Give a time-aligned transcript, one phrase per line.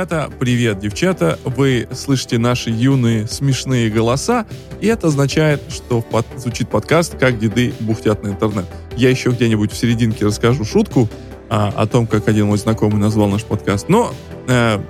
[0.00, 1.38] ребята, привет, девчата.
[1.44, 4.46] Вы слышите наши юные смешные голоса,
[4.80, 8.64] и это означает, что под, звучит подкаст «Как деды бухтят на интернет».
[8.96, 11.06] Я еще где-нибудь в серединке расскажу шутку
[11.50, 14.14] а, о том, как один мой знакомый назвал наш подкаст, но
[14.48, 14.80] э,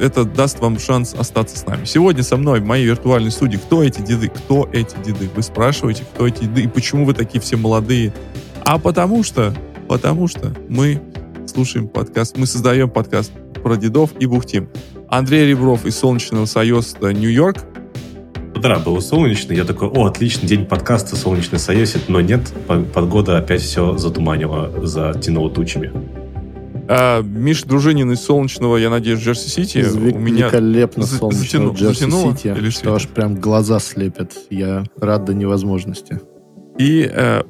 [0.00, 1.84] это даст вам шанс остаться с нами.
[1.84, 4.30] Сегодня со мной в моей виртуальной студии кто эти деды?
[4.30, 5.28] Кто эти деды?
[5.36, 8.14] Вы спрашиваете, кто эти деды и почему вы такие все молодые?
[8.64, 9.54] А потому что,
[9.88, 11.02] потому что мы
[11.54, 13.30] слушаем подкаст, мы создаем подкаст
[13.62, 14.68] про дедов и бухтим.
[15.08, 17.58] Андрей Ребров из Солнечного Союза Нью-Йорк.
[18.56, 22.52] Утро было солнечно, я такой, о, отличный день подкаста «Солнечный Союз», но нет,
[22.92, 25.92] погода опять все затуманила, затянула тучами.
[26.88, 30.12] А, Миш Дружинин из Солнечного, я надеюсь, Джерси-Сити.
[30.12, 34.32] У меня великолепно солнечного Джерси-Сити, что аж прям глаза слепят.
[34.50, 36.20] Я рад до невозможности.
[36.78, 37.42] И э,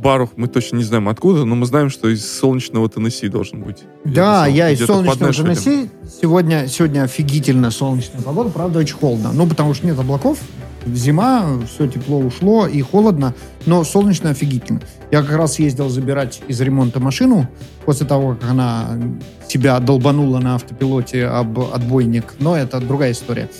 [0.00, 3.84] Барух, мы точно не знаем откуда, но мы знаем, что из солнечного Теннесси должен быть.
[4.06, 5.90] Да, я из солнечного Теннесси.
[6.22, 9.30] Сегодня, сегодня офигительно солнечная погода, правда, очень холодно.
[9.34, 10.38] Ну, потому что нет облаков,
[10.86, 13.34] зима, все тепло ушло и холодно,
[13.66, 14.80] но солнечно офигительно.
[15.10, 17.46] Я как раз ездил забирать из ремонта машину
[17.84, 18.98] после того, как она
[19.46, 23.50] себя долбанула на автопилоте об отбойник, но это другая история.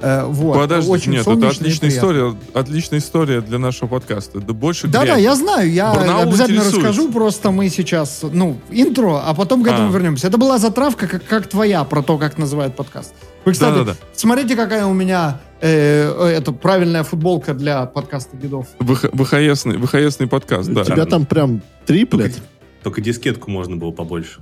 [0.00, 0.56] Э, вот.
[0.56, 4.40] Подожди, Очень нет, это отличная история, отличная история для нашего подкаста.
[4.40, 6.86] Да больше Да, да, я знаю, я Барнаул обязательно интересует.
[6.86, 9.92] расскажу, просто мы сейчас, ну, интро, а потом к этому а.
[9.92, 10.28] вернемся.
[10.28, 13.14] Это была затравка, как, как твоя, про то, как называют подкаст.
[13.44, 13.96] Вы, кстати, да, да, да.
[14.14, 18.66] смотрите, какая у меня э, это правильная футболка для подкаста дедов.
[18.78, 20.82] ВХСный, ВХСный подкаст, да.
[20.82, 22.32] У тебя там прям триплет.
[22.32, 22.46] Только,
[22.82, 24.40] только дискетку можно было побольше.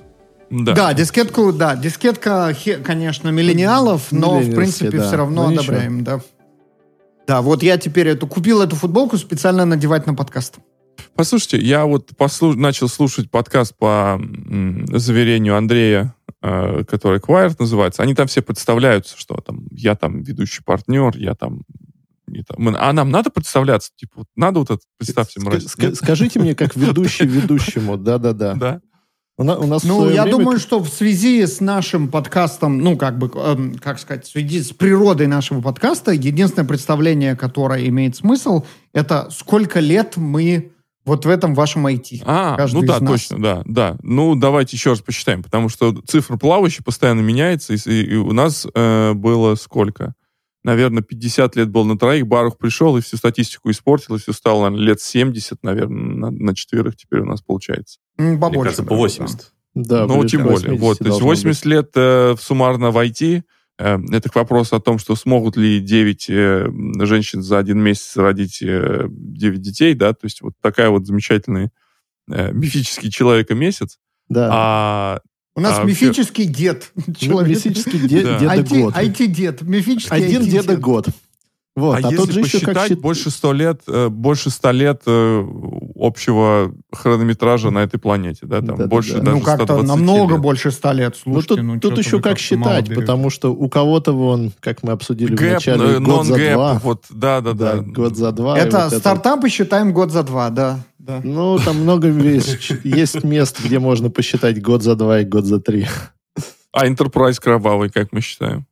[0.51, 0.75] Да.
[0.75, 5.07] да, дискетку, да, дискетка, конечно, миллениалов, но в принципе да.
[5.07, 6.21] все равно ну, одобряем, да.
[7.27, 10.59] Да, вот я теперь эту купил эту футболку специально надевать на подкаст.
[11.15, 12.56] Послушайте, я вот послуш...
[12.56, 18.03] начал слушать подкаст по м, заверению Андрея, э, который Quiet называется.
[18.03, 21.62] Они там все представляются, что там я там ведущий партнер, я там
[22.59, 23.91] а нам надо представляться?
[23.97, 25.67] Типа, надо вот это, представьте, мразь.
[25.95, 28.55] Скажите мне, как ведущий ведущему, да-да-да.
[28.55, 28.81] Да?
[29.41, 30.37] У, на, у нас ну, я время...
[30.37, 34.60] думаю, что в связи с нашим подкастом, ну, как бы, э, как сказать, в связи
[34.60, 40.72] с природой нашего подкаста, единственное представление, которое имеет смысл, это сколько лет мы
[41.04, 42.22] вот в этом вашем IT.
[42.27, 43.97] А, ну да, точно, да, да.
[44.03, 48.66] Ну, давайте еще раз посчитаем, потому что цифра плавающая постоянно меняется, и, и у нас
[48.75, 50.15] э, было сколько?
[50.65, 54.65] Наверное, 50 лет был на троих, Барух пришел и всю статистику испортил, и все стало,
[54.65, 57.99] наверное, лет 70, наверное, на, на четверых теперь у нас получается.
[58.17, 59.53] Побольше, Мне кажется, по 80.
[59.75, 60.77] Да, ну, тем более.
[60.77, 61.71] Вот, то есть 80 быть.
[61.71, 63.43] лет э, суммарно в IT.
[63.79, 66.69] Э, это к вопросу о том, что смогут ли 9 э,
[67.05, 71.71] женщин за один месяц родить э, 9 детей, да, то есть вот такая вот замечательный
[72.31, 73.99] э, мифический человека-месяц.
[74.29, 74.49] Да.
[74.53, 75.21] А
[75.59, 76.63] у нас а, мифический вообще...
[76.63, 76.93] дед.
[77.19, 77.57] Человек.
[77.57, 78.39] Мифический дед, да.
[78.39, 78.95] деда IT, год.
[78.95, 79.63] IT-дед.
[79.63, 81.09] Мифический Один IT деда год.
[81.75, 85.03] Вот, а, а если же посчитать, еще как больше ста лет, э, больше ста лет
[85.07, 85.47] э,
[85.97, 90.43] общего хронометража на этой планете, да, там да, больше да, даже Ну как-то намного лет.
[90.43, 91.63] больше ста лет, слушайте.
[91.63, 95.35] Ну, тут, ну, тут еще как считать, потому что у кого-то вон, как мы обсудили
[95.35, 96.81] гэп, в начале, э, год за два.
[96.83, 97.83] Вот, да, да, да, да.
[97.83, 98.59] Год за два.
[98.59, 99.57] Это вот стартапы это...
[99.57, 100.81] считаем год за два, да.
[101.09, 101.23] Да.
[101.25, 105.59] Ну, там много есть, есть мест, где можно посчитать год за два и год за
[105.59, 105.87] три.
[106.71, 108.67] А Enterprise кровавый, как мы считаем?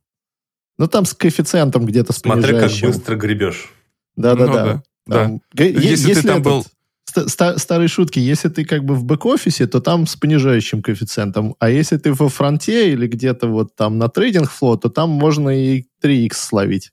[0.77, 3.73] Ну, там с коэффициентом где-то с Смотри, как быстро гребешь.
[4.15, 4.83] Да-да-да.
[5.07, 5.63] Ну, да.
[5.63, 6.65] Если, если ты там этот, был...
[7.05, 8.19] Ст- старые шутки.
[8.19, 11.55] Если ты как бы в бэк-офисе, то там с понижающим коэффициентом.
[11.57, 15.49] А если ты во фронте или где-то вот там на трейдинг фло, то там можно
[15.49, 16.91] и 3x словить.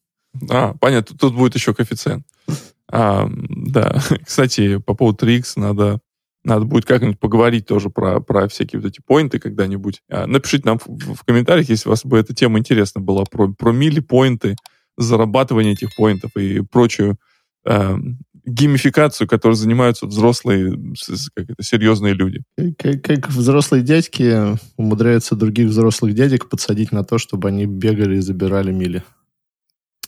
[0.49, 1.19] А, понятно.
[1.19, 2.25] Тут будет еще коэффициент.
[2.94, 5.99] А, да, кстати, по поводу 3x надо,
[6.44, 10.00] надо будет как-нибудь поговорить тоже про, про всякие вот эти поинты когда-нибудь.
[10.09, 13.72] А, напишите нам в, в комментариях, если вас бы эта тема интересна была, про, про
[13.72, 14.55] мили-поинты,
[14.96, 17.17] зарабатывание этих поинтов и прочую
[17.67, 17.96] э,
[18.44, 20.79] геймификацию, которой занимаются взрослые,
[21.35, 22.44] как это, серьезные люди.
[22.79, 28.20] Как, как взрослые дядьки умудряются других взрослых дядек подсадить на то, чтобы они бегали и
[28.20, 29.02] забирали мили.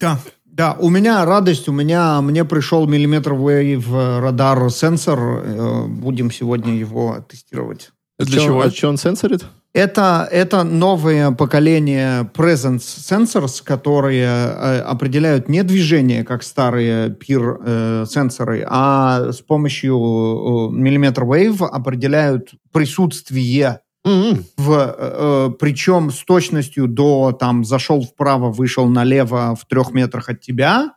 [0.00, 0.20] Да,
[0.56, 3.78] да, у меня радость, у меня, мне пришел миллиметровый
[4.20, 7.90] радар сенсор, э, будем сегодня его тестировать.
[8.18, 8.62] Для чего?
[8.62, 9.44] А что он сенсорит?
[9.74, 18.64] Это, это новое поколение Presence Sensors, которые э, определяют не движение, как старые PIR э,
[18.66, 24.44] а с помощью э, миллиметр wave определяют присутствие Mm-hmm.
[24.56, 30.28] В, э, э, причем с точностью до там зашел вправо, вышел налево в трех метрах
[30.28, 30.92] от тебя.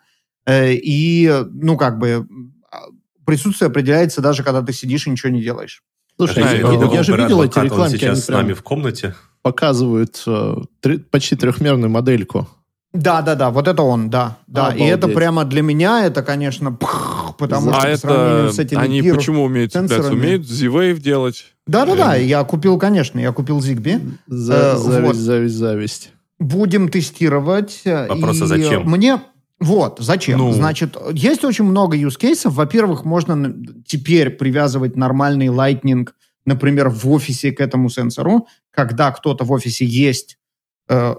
[0.46, 2.28] Э, и, ну, как бы,
[2.72, 2.82] а,
[3.26, 5.82] присутствие определяется даже, когда ты сидишь и ничего не делаешь.
[6.18, 9.16] Слушай, я, ну, я же видел эти рекламки, они сейчас с нами в комнате.
[9.42, 12.48] показывают э, три- почти трехмерную модельку.
[12.92, 14.38] Да, да, да, вот это он, да.
[14.48, 14.72] да.
[14.72, 15.16] И это Обалдеть.
[15.16, 19.02] прямо для меня, это, конечно, пх, потому а что по сравнению это с этими они
[19.02, 20.12] Peer- почему умеют цепляться?
[20.12, 21.46] Умеют Z-Wave делать?
[21.68, 24.02] Да, да, да, я купил, конечно, я купил Zigbee.
[24.26, 25.16] За- Э, зависть, вот.
[25.16, 26.12] зависть, зависть.
[26.40, 27.82] Будем тестировать.
[27.86, 28.84] э, Вопрос, а зачем?
[28.90, 29.22] Мне
[29.60, 30.40] вот, зачем?
[30.40, 30.52] Ну.
[30.54, 32.50] Значит, есть очень много use cases.
[32.50, 33.54] Во-первых, можно
[33.86, 36.08] теперь привязывать нормальный Lightning,
[36.46, 40.38] например, в офисе к этому сенсору, когда кто-то в офисе есть,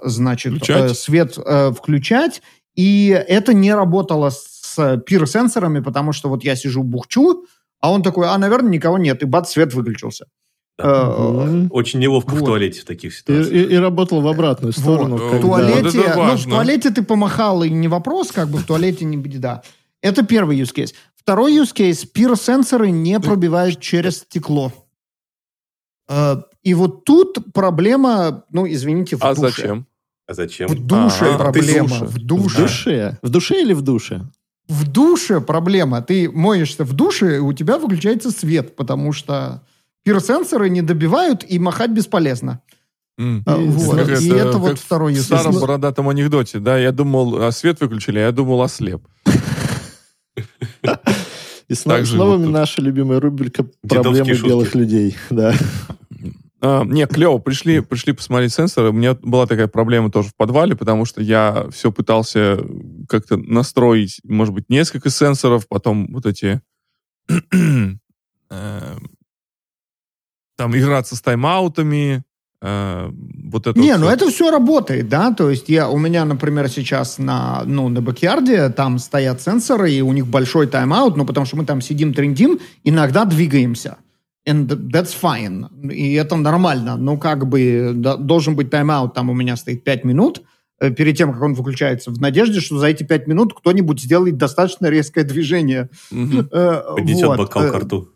[0.05, 0.90] значит, Включать.
[0.90, 2.43] э, свет э, включать.
[2.75, 7.44] И это не работало с пир-сенсорами, потому что вот я сижу, бухчу,
[7.81, 10.26] а он такой, а, наверное, никого нет, и бац, свет выключился.
[10.78, 11.69] Э, Мгм.
[11.72, 12.46] Очень неловко в Вот.
[12.46, 13.52] туалете в таких И, ситуациях.
[13.70, 15.17] и- и работал в обратную сторону.
[15.19, 15.34] Вот.
[15.34, 19.05] В туалете, Вот ну, в туалете ты помахал, и не вопрос, как бы в туалете
[19.05, 19.62] не беда.
[20.02, 20.94] Это первый use case.
[21.16, 22.06] Второй use case.
[22.06, 24.73] Пир-сенсоры не пробивают через стекло.
[26.62, 29.50] И вот тут проблема, ну, извините, в А душе.
[29.50, 29.86] зачем?
[30.26, 30.68] А зачем?
[30.68, 31.88] В душе А, проблема.
[31.88, 32.04] в душе.
[32.06, 32.62] В душе.
[32.62, 33.18] душе?
[33.22, 34.22] В душе или в душе?
[34.68, 36.02] В душе проблема.
[36.02, 39.62] Ты моешься в душе, и у тебя выключается свет, потому что
[40.04, 42.60] пир-сенсоры не добивают, и махать бесполезно.
[43.18, 43.42] М.
[43.46, 43.96] А, И вот.
[43.96, 45.60] как И это- это вот второй В старом case.
[45.60, 49.02] бородатом анекдоте, да, я думал, а свет выключили, а я думал, ослеп.
[51.68, 52.48] И снова, тут.
[52.50, 55.16] наша любимая рубрика «Проблемы белых людей».
[55.30, 55.54] Да.
[56.62, 58.90] А, не, клево, пришли, пришли посмотреть сенсоры.
[58.90, 62.58] У меня была такая проблема тоже в подвале, потому что я все пытался
[63.08, 66.60] как-то настроить, может быть, несколько сенсоров, потом вот эти...
[67.30, 68.96] э,
[70.56, 72.22] там играться с тайм-аутами,
[72.60, 74.14] э, вот это Не, вот ну всё.
[74.14, 78.61] это все работает, да, то есть я, у меня, например, сейчас на, ну, на backyard
[78.61, 82.12] е там стоят сенсоры, и у них большой тайм-аут, ну, потому что мы там сидим,
[82.12, 83.96] трендим, иногда двигаемся.
[84.48, 85.69] And that's fine.
[85.92, 86.96] И это нормально.
[86.96, 90.42] Ну, как бы да, должен быть тайм-аут, там у меня стоит 5 минут,
[90.81, 94.38] э, перед тем, как он выключается, в надежде, что за эти 5 минут кто-нибудь сделает
[94.38, 95.90] достаточно резкое движение.
[96.10, 96.48] Мгм.
[96.52, 98.08] Э, Поднесет вот, бокал э, к рту.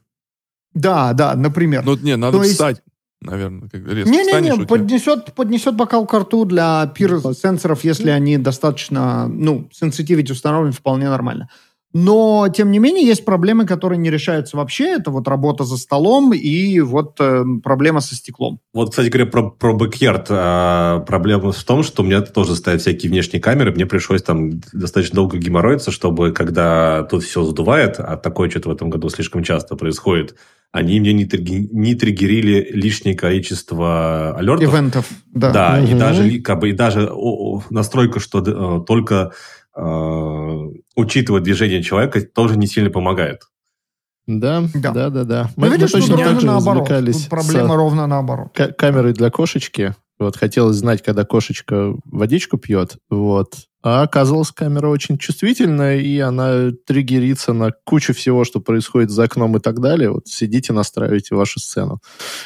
[0.73, 1.85] Да, да, например.
[1.85, 2.83] Ну, не, надо То есть- встать,
[3.21, 8.39] наверное, как резко Не-не-не, у тебя- поднесет, поднесет бокал к рту для пир-сенсоров, если они
[8.39, 11.49] достаточно, ну, sensitivity установлены вполне нормально.
[11.95, 14.97] Но, тем не менее, есть проблемы, которые не решаются вообще.
[14.97, 18.59] Это вот работа за столом и вот э, проблема со стеклом.
[18.73, 20.27] Вот, кстати говоря, про, про backyard.
[20.29, 23.71] а, проблема в том, что у меня тоже стоят всякие внешние камеры.
[23.73, 28.73] Мне пришлось там достаточно долго геморроиться, чтобы, когда тут все задувает, а такое что-то в
[28.73, 30.35] этом году слишком часто происходит,
[30.73, 34.69] они мне не, тригги- не триггерили лишнее количество alert ов.
[34.75, 35.53] Event ов, да.
[35.53, 35.99] Да, и Мгм.
[35.99, 39.31] даже, как бы, и даже о- о, настройка, что э, только
[39.77, 43.43] э, учитывать движение человека, тоже не сильно помогает.
[44.27, 44.91] Да, Да.
[44.93, 45.51] да, да, да.
[45.57, 46.89] Ну, видишь, тут точно так ровно же наоборот.
[46.89, 48.49] Тут проблема с ровно наоборот.
[48.55, 49.95] ка- камерой для кошечки.
[50.19, 52.97] Вот хотелось знать, когда кошечка водичку пьет.
[53.11, 53.55] Вот.
[53.85, 59.59] А оказалось, камера очень чувствительная, и она триггерится на кучу всего, что происходит за окном
[59.59, 60.11] и так далее.
[60.11, 62.01] Вот сидите, настраивайте вашу сцену.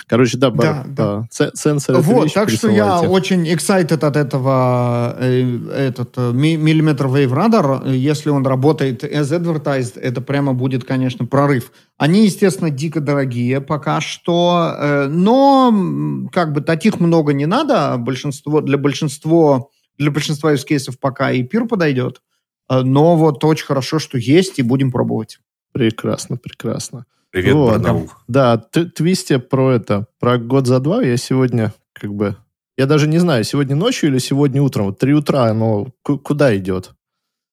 [0.08, 1.28] Короче, да, Да, да.
[1.54, 7.32] сенсор Вот, так что я очень excited от этого э, этот э, ми- миллиметр wave
[7.32, 7.86] радар.
[7.86, 11.70] Если он работает as advertised, это прямо будет, конечно, прорыв.
[11.98, 17.94] Они, естественно, дико дорогие пока что, э, но как бы таких много не надо.
[17.96, 19.66] Большинство для большинства
[19.98, 22.22] для большинства use cases пока и пир подойдет.
[22.70, 25.38] Э, Но вот очень хорошо, что есть, и будем пробовать.
[25.72, 27.04] Прекрасно, прекрасно.
[27.30, 27.72] Привет, Вот.
[27.72, 28.10] Барнаул.
[28.26, 32.36] Да, т- твисте про это, про год за два я сегодня как бы...
[32.78, 34.86] Я даже не знаю, сегодня ночью или сегодня утром.
[34.86, 36.92] Вот три утра, оно ку- куда идет?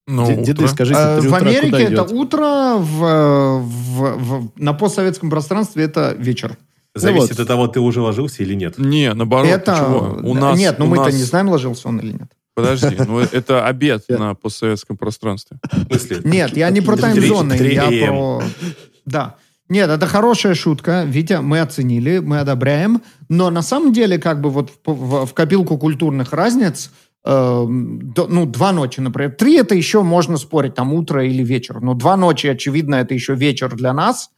[0.08, 0.68] Ну, Д- Деды, утро.
[0.68, 2.12] скажите, три в утра Америке куда это идет?
[2.12, 6.58] утро, в, в- в- на постсоветском пространстве это вечер.
[6.96, 7.40] Зависит вот.
[7.42, 8.78] от того, ты уже ложился или нет.
[8.78, 10.18] Не, наоборот, это чего?
[10.24, 12.32] У да, нас, нет, ну у мы-то нас- не знаем, ложился он или нет.
[12.54, 15.58] Подожди, ну это обед на постсоветском пространстве.
[16.24, 18.08] Нет, я не про таймзоны, я AM.
[18.08, 18.44] про...
[19.06, 19.36] Да.
[19.68, 24.50] Нет, это хорошая шутка, Витя, мы оценили, мы одобряем, но на самом деле как бы
[24.52, 26.92] вот в, в- в копилку культурных разниц,
[27.26, 29.32] э, до- ну, два ночи, например.
[29.32, 33.34] Три это еще можно спорить, там утро или вечер, но два ночи, очевидно, это еще
[33.34, 34.30] вечер для нас,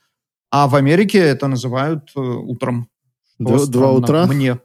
[0.52, 2.90] а в Америке это называют э, утром.
[3.40, 4.26] Два, два странно утра?
[4.28, 4.60] Мне.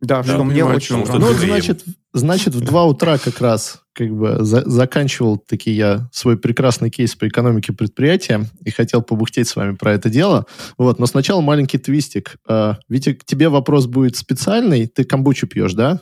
[0.00, 3.82] Да, Да, что мне понимаю, очень что Ну, значит, значит, в два утра как раз
[3.92, 9.48] как бы за- заканчивал таки я свой прекрасный кейс по экономике предприятия и хотел побухтеть
[9.48, 10.46] с вами про это дело.
[10.76, 12.36] Вот, но сначала маленький твистик.
[12.46, 14.86] А, Витя, к тебе вопрос будет специальный.
[14.86, 16.00] Ты камбучу пьешь, да?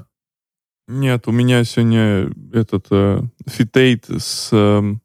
[0.89, 5.01] Нет, у меня сегодня этот э, фитейт с, эм,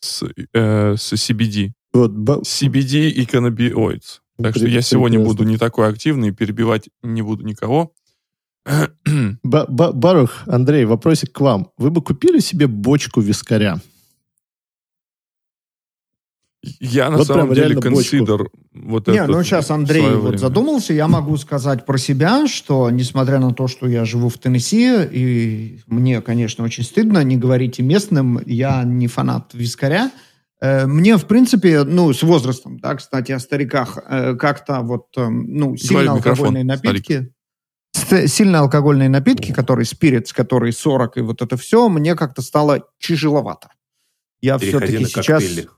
[0.00, 0.22] с,
[0.54, 1.72] э, с CBD.
[1.96, 4.20] Вот, б- CBD и cannabinoids.
[4.36, 7.92] Так что я сегодня буду не такой активный, перебивать не буду никого.
[9.42, 11.70] Барух, Андрей, вопросик к вам.
[11.78, 13.80] Вы бы купили себе бочку вискаря?
[16.80, 20.38] Я на вот самом деле consider вот Не, ну сейчас Андрей вот время.
[20.38, 25.04] задумался, я могу сказать про себя, что несмотря на то, что я живу в Теннесси,
[25.12, 30.10] и мне, конечно, очень стыдно, не говорите местным, я не фанат вискаря,
[30.60, 35.76] мне, в принципе, ну, с возрастом, да, кстати, о стариках, э, как-то вот, э, ну,
[35.76, 37.32] сильно алкогольные напитки,
[37.92, 38.28] старик.
[38.30, 43.68] сильно алкогольные напитки, которые спирит, которые 40 и вот это все, мне как-то стало тяжеловато.
[44.40, 45.42] Я все-таки сейчас...
[45.42, 45.68] Коктейли.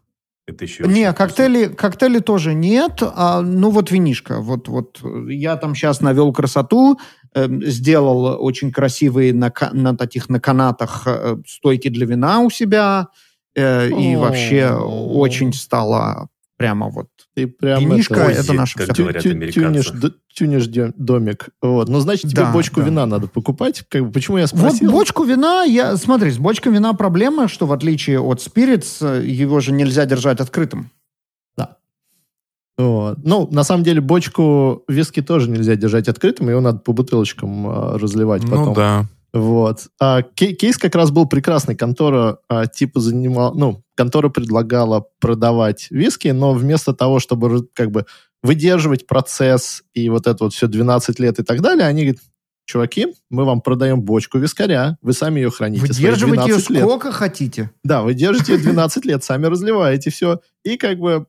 [0.46, 4.40] Это еще не, коктейли, коктейли тоже нет, а, ну вот винишка.
[4.40, 6.98] Вот, вот я там сейчас навел красоту,
[7.34, 13.08] э, сделал очень красивые на, на таких на канатах э, стойки для вина у себя,
[13.58, 19.22] э, и вообще очень стало прямо вот ты прям Винишка это, это наша как говорят
[19.22, 19.92] тю, тюнишь,
[20.34, 21.50] тюнишь домик.
[21.62, 21.88] Вот.
[21.88, 22.86] Ну, значит, тебе да, бочку да.
[22.86, 23.84] вина надо покупать.
[23.88, 24.90] Как бы, почему я спросил?
[24.90, 29.60] Вот бочку вина, я, смотри, с бочкой вина проблема, что в отличие от Spirits, его
[29.60, 30.90] же нельзя держать открытым.
[31.56, 31.76] Да.
[32.76, 33.18] Вот.
[33.22, 37.98] Ну, на самом деле, бочку виски тоже нельзя держать открытым, его надо по бутылочкам э,
[37.98, 38.74] разливать ну, потом.
[38.74, 39.06] да.
[39.32, 39.88] Вот.
[40.00, 41.76] А кейс как раз был прекрасный.
[41.76, 48.06] Контора а, типа занимала, ну, контора предлагала продавать виски, но вместо того, чтобы как бы
[48.42, 52.22] выдерживать процесс и вот это вот все 12 лет и так далее, они говорят,
[52.64, 55.86] чуваки, мы вам продаем бочку вискаря, вы сами ее храните.
[55.86, 57.16] Выдерживайте ее сколько лет.
[57.16, 57.70] хотите.
[57.82, 60.40] Да, вы держите ее 12 лет, сами разливаете все.
[60.64, 61.26] И как бы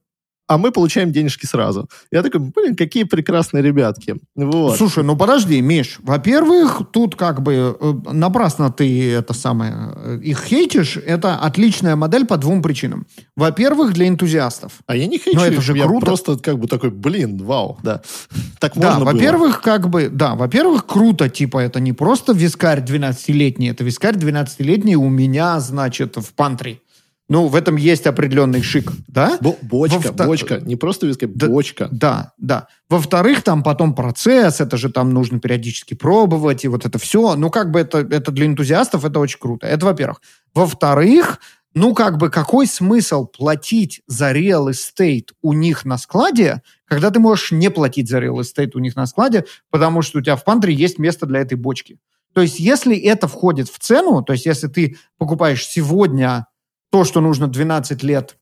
[0.50, 1.88] а мы получаем денежки сразу.
[2.12, 4.16] Я такой, блин, какие прекрасные ребятки.
[4.36, 4.78] Вот.
[4.78, 10.44] Слушай, ну подожди, Миш, во-первых, тут как бы э, напрасно ты это самое, э, их
[10.44, 13.06] хейтишь, это отличная модель по двум причинам.
[13.36, 14.72] Во-первых, для энтузиастов.
[14.88, 16.08] А я не хейчу, Но это же я круто.
[16.08, 18.02] просто как бы такой, блин, вау, да.
[18.60, 23.70] Так можно Да, во-первых, как бы, да, во-первых, круто, типа, это не просто вискарь 12-летний,
[23.70, 26.82] это вискарь 12-летний у меня, значит, в пантри.
[27.30, 29.38] Ну, в этом есть определенный шик, да?
[29.40, 31.88] Бо бочка, Во бочка, не просто виски, да, бочка.
[31.92, 32.68] Да, да.
[32.90, 37.36] Во-вторых, там потом процесс, это же там нужно периодически пробовать, и вот это все.
[37.36, 39.68] Ну, как бы это, это для энтузиастов это очень круто.
[39.68, 40.22] Это во-первых.
[40.56, 41.40] Во-вторых,
[41.76, 47.20] ну, как бы какой смысл платить за real estate у них на складе, когда ты
[47.20, 50.44] можешь не платить за real estate у них на складе, потому что у тебя в
[50.44, 52.00] пантре есть место для этой бочки.
[52.34, 56.48] То есть, если это входит в цену, то есть, если ты покупаешь сегодня
[56.92, 58.38] то, что нужно 12 лет,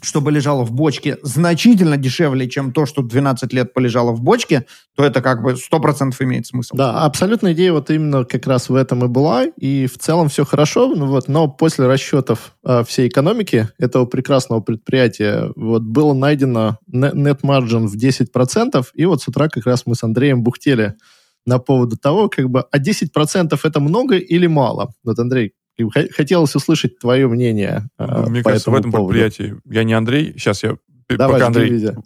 [0.00, 4.66] чтобы лежало в бочке, значительно дешевле, чем то, что 12 лет полежало в бочке,
[4.96, 6.76] то это как бы 100% имеет смысл.
[6.76, 10.44] Да, абсолютная идея вот именно как раз в этом и была, и в целом все
[10.44, 16.78] хорошо, ну вот, но после расчетов э, всей экономики этого прекрасного предприятия вот было найдено
[16.92, 20.94] net margin в 10%, и вот с утра как раз мы с Андреем бухтели
[21.44, 24.92] на поводу того, как бы, а 10% это много или мало?
[25.02, 25.54] Вот, Андрей,
[26.12, 29.18] Хотелось услышать твое мнение ну, Мне по кажется, в этом поводу.
[29.18, 29.60] предприятии...
[29.64, 30.76] Я не Андрей, сейчас я...
[31.08, 31.70] Давай, пока Андрей...
[31.70, 31.96] Видя.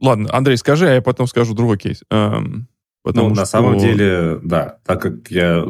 [0.00, 2.02] Ладно, Андрей, скажи, а я потом скажу другой кейс.
[2.10, 2.68] Эм,
[3.02, 3.42] потому ну, что...
[3.42, 5.64] на самом деле, да, так как я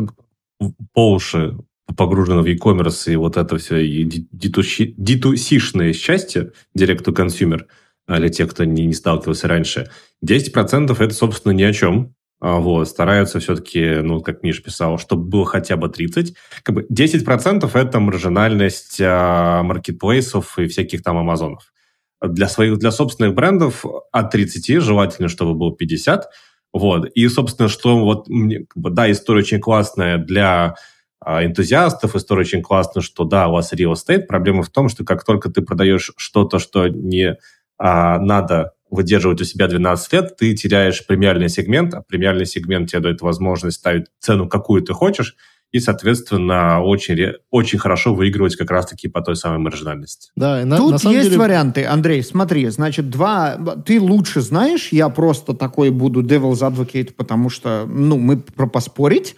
[0.93, 1.57] по уши
[1.97, 7.63] погружен в e-commerce и вот это все, и D2C-шное счастье, direct to consumer,
[8.07, 9.91] для тех, кто не, не сталкивался раньше,
[10.25, 12.14] 10% это, собственно, ни о чем.
[12.45, 16.35] А, вот, стараются все-таки, ну, как Миш писал, чтобы было хотя бы 30.
[16.63, 21.73] Как бы 10% это маржинальность а, маркетплейсов и всяких там амазонов.
[22.21, 26.29] Для своих, для собственных брендов от 30 желательно, чтобы было 50.
[26.75, 27.07] Вот.
[27.15, 28.27] И, собственно, что вот,
[28.75, 30.75] да, история очень классная для
[31.21, 34.27] а, энтузиастов, история очень классная, что да, у вас real estate.
[34.27, 37.39] Проблема в том, что как только ты продаешь что-то, что не
[37.79, 43.01] а, надо выдерживать у себя 12 лет, ты теряешь премиальный сегмент, а премиальный сегмент тебе
[43.01, 45.37] дает возможность ставить цену, какую ты хочешь,
[45.75, 50.31] и, соответственно, очень, очень хорошо выигрывать как раз-таки по той самой маржинальности.
[50.37, 51.39] Да, на, Тут на есть деле...
[51.39, 53.57] варианты, Андрей, смотри, значит, два...
[53.85, 59.35] Ты лучше знаешь, я просто такой буду devil's advocate, потому что, ну, мы про поспорить,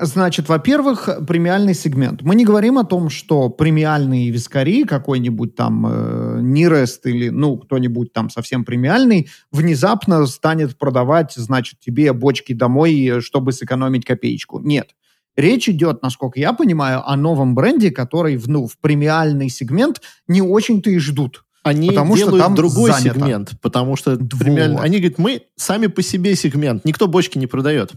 [0.00, 2.22] значит, во-первых, премиальный сегмент.
[2.22, 8.12] Мы не говорим о том, что премиальные вискари, какой-нибудь там э, Нирест или, ну, кто-нибудь
[8.12, 14.60] там совсем премиальный, внезапно станет продавать, значит, тебе бочки домой, чтобы сэкономить копеечку.
[14.60, 14.90] Нет.
[15.36, 20.42] Речь идет, насколько я понимаю, о новом бренде, который в, ну, в премиальный сегмент не
[20.42, 21.44] очень-то и ждут.
[21.62, 23.18] Они потому делают что там другой занято.
[23.18, 24.80] сегмент, потому что премиальный...
[24.80, 27.92] Они говорят, мы сами по себе сегмент, никто бочки не продает.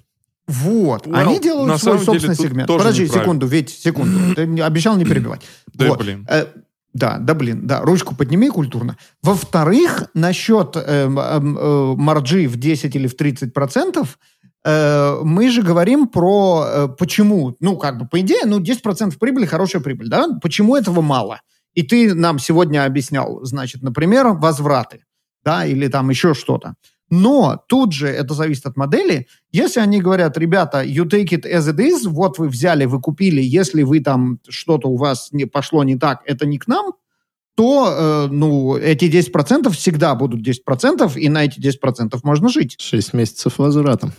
[0.50, 1.06] Вот.
[1.06, 2.68] Well, Они делают свой собственный деле, сегмент.
[2.68, 4.34] Подожди секунду, ведь секунду.
[4.36, 5.42] Ты обещал не перебивать.
[5.74, 6.00] Да, вот.
[6.00, 6.26] блин.
[6.30, 6.48] Э,
[6.94, 8.98] Да, да, блин, да, ручку подними культурно.
[9.22, 14.18] Во-вторых, насчет э, э, э, марджи в 10 или в 30 процентов,
[14.66, 19.20] э, мы же говорим про э, почему, ну, как бы, по идее, ну, 10 процентов
[19.20, 20.28] прибыли, хорошая прибыль, да?
[20.42, 21.42] Почему этого мало?
[21.76, 25.06] И ты нам сегодня объяснял, значит, например, возвраты,
[25.46, 26.74] да, или там еще что-то.
[27.10, 29.28] Но тут же это зависит от модели.
[29.52, 33.42] Если они говорят, ребята, you take it as it is, вот вы взяли, вы купили,
[33.42, 36.94] если вы там что-то у вас не пошло не так, это не к нам,
[37.56, 42.76] то, э, ну, эти 10% всегда будут 10%, и на эти 10% можно жить.
[42.80, 44.14] 6 месяцев возвратом.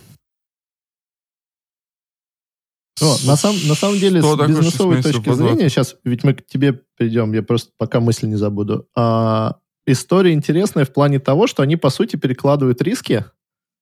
[3.01, 5.55] О, на, сам, на самом деле, Что с бизнесовой 6 месяцев точки возврата?
[5.55, 8.87] зрения, сейчас, ведь мы к тебе придем, я просто пока мысли не забуду.
[8.95, 13.25] А, история интересная в плане того, что они, по сути, перекладывают риски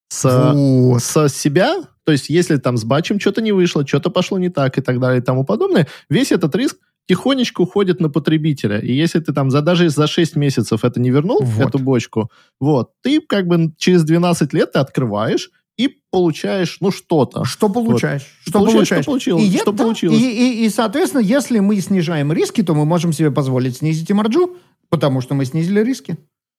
[0.10, 1.04] с, Вот.
[1.04, 4.78] со себя, то есть если там с батчем что-то не вышло, что-то пошло не так
[4.78, 6.78] и так далее и тому подобное, весь этот риск
[7.08, 8.80] тихонечко уходит на потребителя.
[8.80, 11.68] И если ты там за, даже за 6 месяцев это не вернул, Вот.
[11.68, 17.46] эту бочку, вот, ты как бы через 12 лет ты открываешь и получаешь, ну, что-то.
[17.46, 18.24] Что получаешь?
[18.42, 19.04] Что Получаешь, получаешь?
[19.04, 20.20] что получилось, И, что это- получилось.
[20.20, 20.30] И,
[20.64, 24.58] и- и, соответственно, если мы снижаем риски, то мы можем себе позволить снизить и марджу,
[24.90, 26.18] потому что мы снизили риски.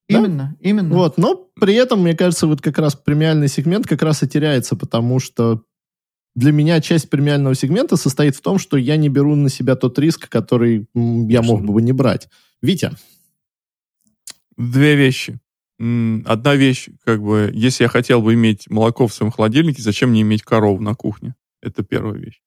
[0.08, 0.18] Да.
[0.18, 0.94] Именно, именно.
[0.94, 4.74] Вот, но при этом, мне кажется, вот как раз премиальный сегмент как раз и теряется,
[4.74, 5.62] потому что
[6.34, 9.98] для меня часть премиального сегмента состоит в том, что я не беру на себя тот
[9.98, 12.28] риск, который я мог бы не брать.
[12.62, 12.92] Витя,
[14.56, 15.38] Две вещи.
[15.82, 20.20] Одна вещь, как бы, если я хотел бы иметь молоко в своем холодильнике, зачем мне
[20.20, 21.34] иметь корову на кухне?
[21.62, 22.42] Это первая вещь.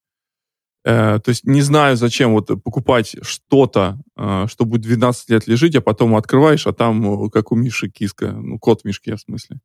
[0.85, 5.75] Э, то есть не знаю, зачем вот покупать что-то, э, что будет 12 лет лежить,
[5.75, 8.33] а потом открываешь, а там, э, как у Миши, киска.
[8.33, 9.59] Ну, кот в мешке, в смысле.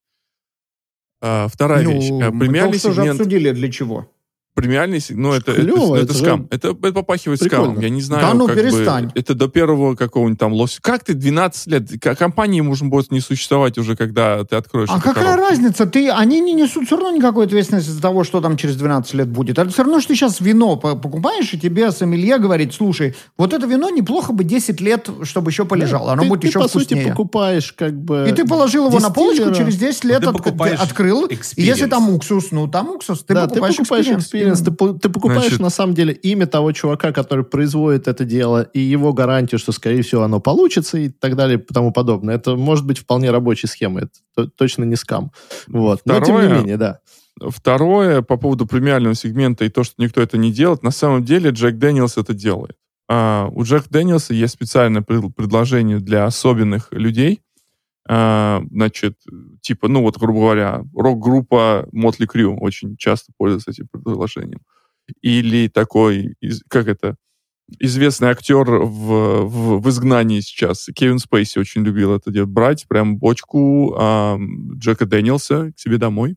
[1.20, 2.10] Э, вторая Ну, вещь.
[2.10, 3.20] Э, мы Премиальный только что же сегмент...
[3.20, 4.10] обсудили для чего.
[4.62, 5.00] Премиальный.
[5.10, 6.48] Ну, это, это, Клево, это это же скам.
[6.50, 7.64] Это, это попахивает прикольно.
[7.66, 7.80] скамом.
[7.80, 9.12] Я не знаю, Да ну, как бы, перестань.
[9.14, 10.78] это до первого какого-нибудь там лося.
[10.82, 11.88] Как ты 12 лет?
[12.00, 15.49] К- Компании можно будет не существовать уже, когда ты откроешь А эту какая коробку.
[15.50, 15.86] разница?
[15.86, 19.28] Ты, они не несут все равно никакой ответственности за того, что там через 12 лет
[19.28, 19.58] будет.
[19.58, 23.52] Это все равно, что ты сейчас вино по- покупаешь, и тебе сомелье говорит, слушай, вот
[23.52, 26.12] это вино неплохо бы 10 лет, чтобы еще полежало.
[26.12, 27.02] Оно ты, будет ты, еще по вкуснее.
[27.02, 28.26] сути, покупаешь как бы...
[28.28, 31.26] И ты положил его на полочку, через 10 лет Ты отк- покупаешь открыл.
[31.26, 31.88] И если experience.
[31.88, 34.18] там уксус, ну там уксус, ты да, покупаешь ты покупаешь experience.
[34.18, 38.25] experience, ты, по- ты покупаешь Значит- на самом деле имя того чувака, который производит это
[38.25, 42.37] дело, и его гарантию, что, скорее всего, оно получится и так далее и тому подобное.
[42.37, 44.04] Это может быть вполне рабочей схемой.
[44.04, 45.30] Это то- точно не скам.
[45.67, 46.00] Вот.
[46.04, 46.99] Но, тем не Второе- менее, да.
[47.41, 51.50] Второе, по поводу премиального сегмента и то, что никто это не делает, на самом деле
[51.50, 52.76] Джек Дэниелс это делает.
[53.08, 57.41] А, у Джека Дэниелса есть специальное пред- предложение для особенных людей.
[58.08, 59.15] А, значит,
[59.69, 64.61] типа, ну вот, грубо говоря, рок-группа Мотли Крю очень часто пользуется этим предложением.
[65.23, 67.17] Или такой, из- как это,
[67.78, 73.19] известный актер в, в, в изгнании сейчас, Кевин Спейси очень любил это делать, брать прям
[73.19, 74.39] бочку а,
[74.76, 76.37] Джека Дэниелса к себе домой,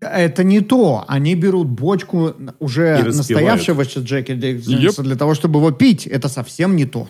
[0.00, 1.04] Это не то.
[1.08, 5.02] Они берут бочку уже настоявшегося Джеки Дэвиса Yep.
[5.02, 6.06] для того, чтобы его пить.
[6.06, 7.08] Это совсем не то.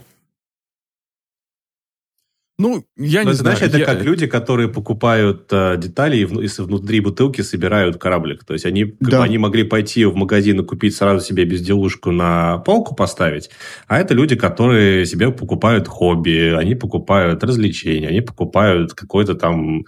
[2.58, 3.70] Ну, я не это, знаешь, знаю.
[3.70, 8.44] это я- как люди, которые покупают э, детали и, вну- и внутри бутылки собирают кораблик.
[8.44, 9.18] То есть они, как Да.
[9.18, 13.50] бы, они могли пойти в магазин и купить сразу себе безделушку на полку поставить,
[13.88, 19.84] а это люди, которые себе покупают хобби, они покупают развлечения, они покупают какой-то там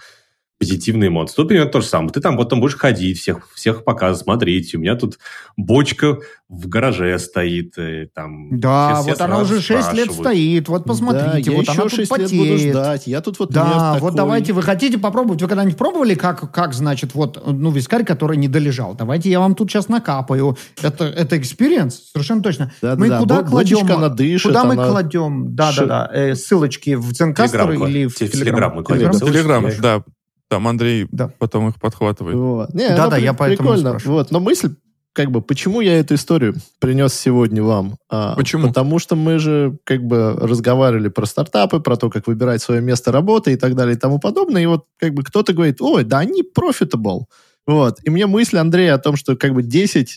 [0.59, 1.37] позитивные эмоции.
[1.37, 2.11] Тут примерно то же самое.
[2.13, 4.75] Ты там потом будешь ходить, всех, всех показывать, смотреть.
[4.75, 5.19] У меня тут
[5.57, 6.19] бочка
[6.49, 7.79] в гараже стоит.
[7.79, 10.69] и там Да, все- все вот она сразу уже 6 лет стоит.
[10.69, 12.71] Вот посмотрите, да, вот я она еще тут 6 лет буду потеет.
[12.71, 13.07] ждать.
[13.07, 14.17] Я тут вот Да, вот такой.
[14.17, 15.41] давайте, вы хотите попробовать?
[15.43, 18.95] Вы когда-нибудь пробовали, как, как значит, вот, ну, вискарь, который не долежал?
[18.95, 20.57] Давайте я вам тут сейчас накапаю.
[20.83, 22.73] Это, это experience, совершенно точно.
[22.83, 23.97] Да, мы да, куда бочечка, кладем?
[23.99, 25.55] она дышит, куда мы она- кладем?
[25.55, 26.19] Да, Ш- да, да.
[26.21, 28.75] э, ссылочки в Телеграм, или в в Телеграм Телеграм?
[28.77, 29.11] мы кладем.
[29.13, 30.03] Телеграм, да.
[30.49, 31.31] Там Андрей Да.
[31.39, 32.37] потом их подхватывает.
[32.37, 32.75] Вот.
[32.75, 33.99] Не, Да, да, при- я поэтому прикольно.
[34.05, 34.75] Вот, но мысль,
[35.13, 37.97] как бы, почему я эту историю принес сегодня вам?
[38.09, 38.69] А, Почему?
[38.69, 43.11] Потому что мы же, как бы, разговаривали про стартапы, про то, как выбирать свое место
[43.13, 44.63] работы и так далее и тому подобное.
[44.63, 47.23] И вот, как бы, кто-то говорит, ой, да они profitable.
[47.69, 47.99] Вот.
[48.03, 50.09] И мне мысль Андрея о том, что как бы 10%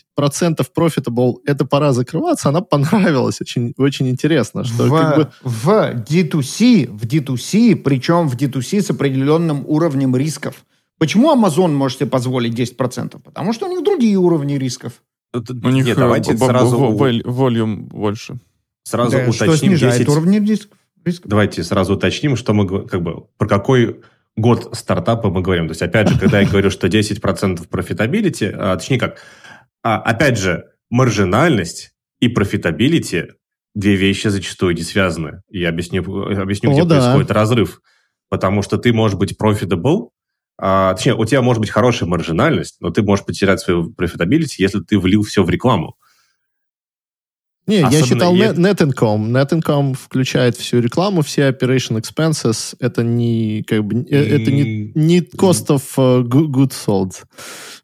[0.73, 3.41] profitable это пора закрываться, она понравилась.
[3.41, 5.31] Очень, очень интересно, что в, как бы...
[5.43, 5.67] в
[6.09, 10.63] D2C, в D2C, причем в D2C с определенным уровнем рисков.
[10.97, 13.19] Почему Amazon может себе позволить 10%?
[13.21, 14.93] Потому что у них другие уровни рисков.
[15.33, 16.77] У них Нет, э, давайте б- б- сразу,
[17.25, 18.37] volume больше.
[18.83, 20.69] сразу Да, что уточним снижает 10 уровни риск-
[21.03, 21.29] рисков.
[21.29, 23.99] Давайте сразу уточним, что мы как бы про какой
[24.41, 25.67] год стартапа мы говорим.
[25.67, 29.21] То есть, опять же, когда я говорю, что 10% profitability, а, точнее как,
[29.83, 33.27] а, опять же, маржинальность и profitability
[33.73, 35.41] две вещи зачастую не связаны.
[35.49, 36.99] Я объясню, объясню О, где да.
[36.99, 37.81] происходит разрыв.
[38.29, 40.09] Потому что ты можешь быть profitable,
[40.57, 44.79] а, точнее, у тебя может быть хорошая маржинальность, но ты можешь потерять свою profitability, если
[44.79, 45.95] ты влил все в рекламу.
[47.67, 49.27] Не, я Особенно считал е- net, net income.
[49.29, 52.75] Net income включает всю рекламу, все operation expenses.
[52.79, 57.23] Это не как бы э, это не, не cost of uh, goods sold.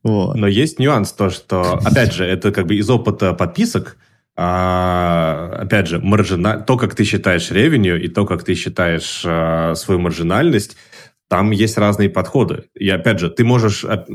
[0.04, 0.36] Вот.
[0.36, 3.98] Но есть нюанс, то, что, опять же, это как бы из опыта подписок,
[4.40, 6.60] а, опять же, маржина...
[6.60, 10.78] то, как ты считаешь ревеню и то, как ты считаешь а, свою маржинальность,
[11.28, 12.66] там есть разные подходы.
[12.76, 13.84] И опять же, ты можешь...
[13.84, 14.06] а,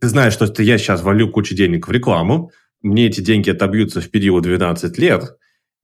[0.00, 2.50] Ты знаешь, что я сейчас валю кучу денег в рекламу,
[2.84, 5.36] мне эти деньги отобьются в период 12 лет,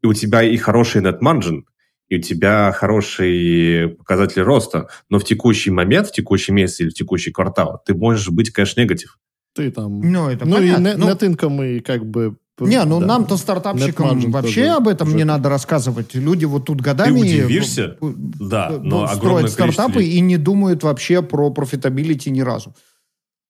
[0.02, 1.62] и у тебя и хороший net margin,
[2.08, 6.94] и у тебя хорошие показатели роста, но в текущий момент, в текущий месяц или в
[6.94, 9.18] текущий квартал ты можешь быть кэш-негатив.
[9.54, 10.00] Ты там...
[10.00, 10.88] Ну, это ну и понятно.
[10.88, 12.36] net, Ну, net income и как бы...
[12.60, 13.06] Не, ну да.
[13.06, 16.14] нам-то стартапщикам вообще тоже об этом уже- не надо рассказывать.
[16.14, 17.18] Люди вот тут годами...
[17.18, 17.96] удивишься?
[18.00, 22.74] э, Да, но строят стартапы и не думают вообще про profitability ни разу.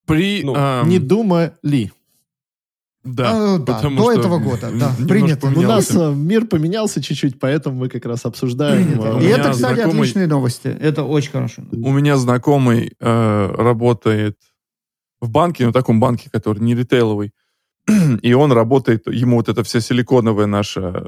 [0.06, 0.42] При...
[0.44, 1.90] Ну, ам, Не думали.
[3.02, 5.46] Да, А, да, потому до что этого года, да, принято.
[5.46, 8.84] У нас э, мир поменялся чуть-чуть, поэтому мы как раз обсуждаем...
[8.86, 9.08] Принято.
[9.08, 10.68] э, И меня это, кстати, знакомый- отличные новости.
[10.68, 11.62] Это очень хорошо.
[11.72, 14.36] У меня знакомый э, работает
[15.20, 17.32] в банке, ну, таком банке, который не ритейловый,
[18.22, 21.02] и он работает, ему вот эта вся силиконовая наша,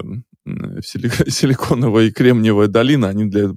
[0.82, 3.50] силиконовая и кремниевая долина, они для,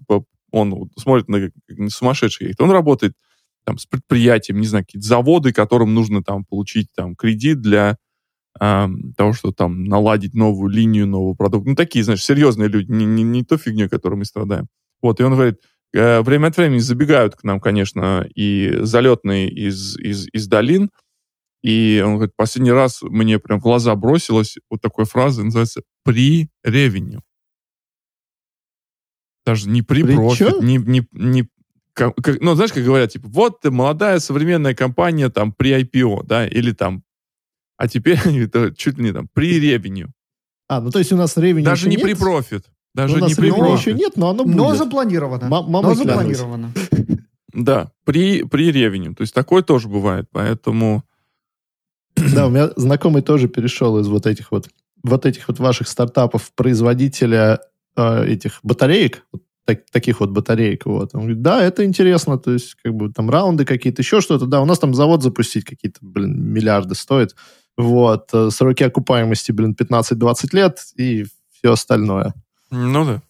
[0.51, 2.63] он смотрит на, как на сумасшедших каких-то.
[2.63, 3.13] Он работает
[3.65, 7.97] там с предприятием, не знаю, какие-то заводы, которым нужно там получить там кредит для
[8.57, 11.67] того, что там наладить новую линию, новый продукт.
[11.67, 14.67] Ну, такие, знаешь, серьезные люди, не, не, не то фигню, которой мы страдаем.
[15.01, 15.59] Вот, и он говорит,
[15.93, 20.89] э, время от времени забегают к нам, конечно, и залетные из, из, из долин,
[21.63, 26.49] и он говорит, последний раз мне прям в глаза бросилась вот такая фраза, называется «при
[26.63, 27.21] ревеню».
[29.45, 31.47] Даже не при При профит, не, не, не
[31.93, 36.23] ка- как- ну, знаешь, как говорят, типа, вот ты молодая современная компания там при IPO,
[36.25, 37.03] да, или там,
[37.77, 40.11] а теперь это чуть ли не там при ревеню.
[40.67, 42.03] А, ну то есть у нас ревень Даже не нет?
[42.05, 42.63] при профит.
[42.93, 43.79] У Даже нас не при профит.
[43.79, 44.55] еще нет, но оно будет.
[44.55, 45.47] Но запланировано.
[45.47, 46.71] Мама Но запланировано.
[47.53, 49.15] Да, при, при ревеню.
[49.15, 51.03] То есть такое тоже бывает, поэтому...
[52.33, 54.69] Да, у меня знакомый тоже перешел из вот этих вот
[55.03, 57.59] вот этих вот ваших стартапов производителя
[57.95, 59.23] э, этих батареек,
[59.65, 60.85] так- таких вот батареек.
[60.85, 61.11] Вот.
[61.13, 64.47] Он говорит, да, это интересно, то есть как бы там раунды какие-то, еще что-то.
[64.47, 67.35] Да, у нас там завод запустить какие-то, блин, миллиарды стоит.
[67.77, 68.29] Вот.
[68.33, 72.33] э, Сроки окупаемости, блин, 15-20 лет и все остальное.
[72.71, 73.21] Ну да.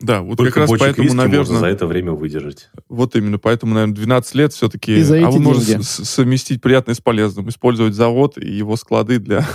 [0.00, 2.68] Да, вот Сколько как раз бочек поэтому, виски можно наверное, за это время выдержать.
[2.88, 4.96] вот именно, поэтому, наверное, 12 лет все-таки...
[4.98, 5.82] И за а эти может деньги.
[5.82, 9.46] с- совместить приятное с полезным, использовать завод и его склады для...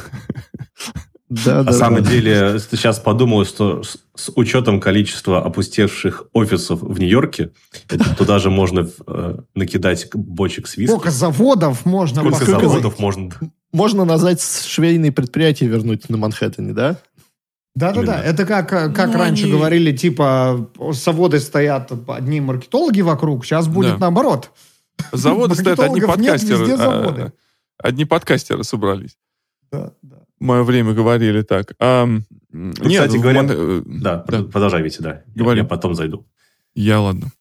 [1.29, 2.09] Да, На да, самом да.
[2.09, 7.51] деле, сейчас подумал, что с, с учетом количества опустевших офисов в Нью-Йорке,
[8.17, 10.91] туда же можно э, накидать бочек с виски.
[10.91, 13.29] Сколько заводов можно Сколько заводов можно...
[13.71, 16.97] Можно назвать швейные предприятия вернуть на Манхэттене, да?
[17.75, 23.67] Да-да-да, это как, как Ну, раньше они- говорили, типа, заводы стоят одни маркетологи вокруг, сейчас
[23.67, 23.97] будет Да.
[23.99, 24.51] наоборот.
[25.13, 26.59] Заводы стоят, одни нет, подкастеры.
[26.65, 27.31] везде а.
[27.77, 29.17] Одни подкастеры собрались.
[29.71, 30.17] Да, да.
[30.39, 31.73] В мое время говорили так.
[31.79, 32.05] А,
[32.51, 34.43] нет, кстати в говоря, Мон- э, Да, Да.
[34.43, 35.21] продолжай, Витя, да.
[35.35, 35.59] Говори.
[35.61, 36.25] Я потом зайду.
[36.75, 37.31] Я ладно.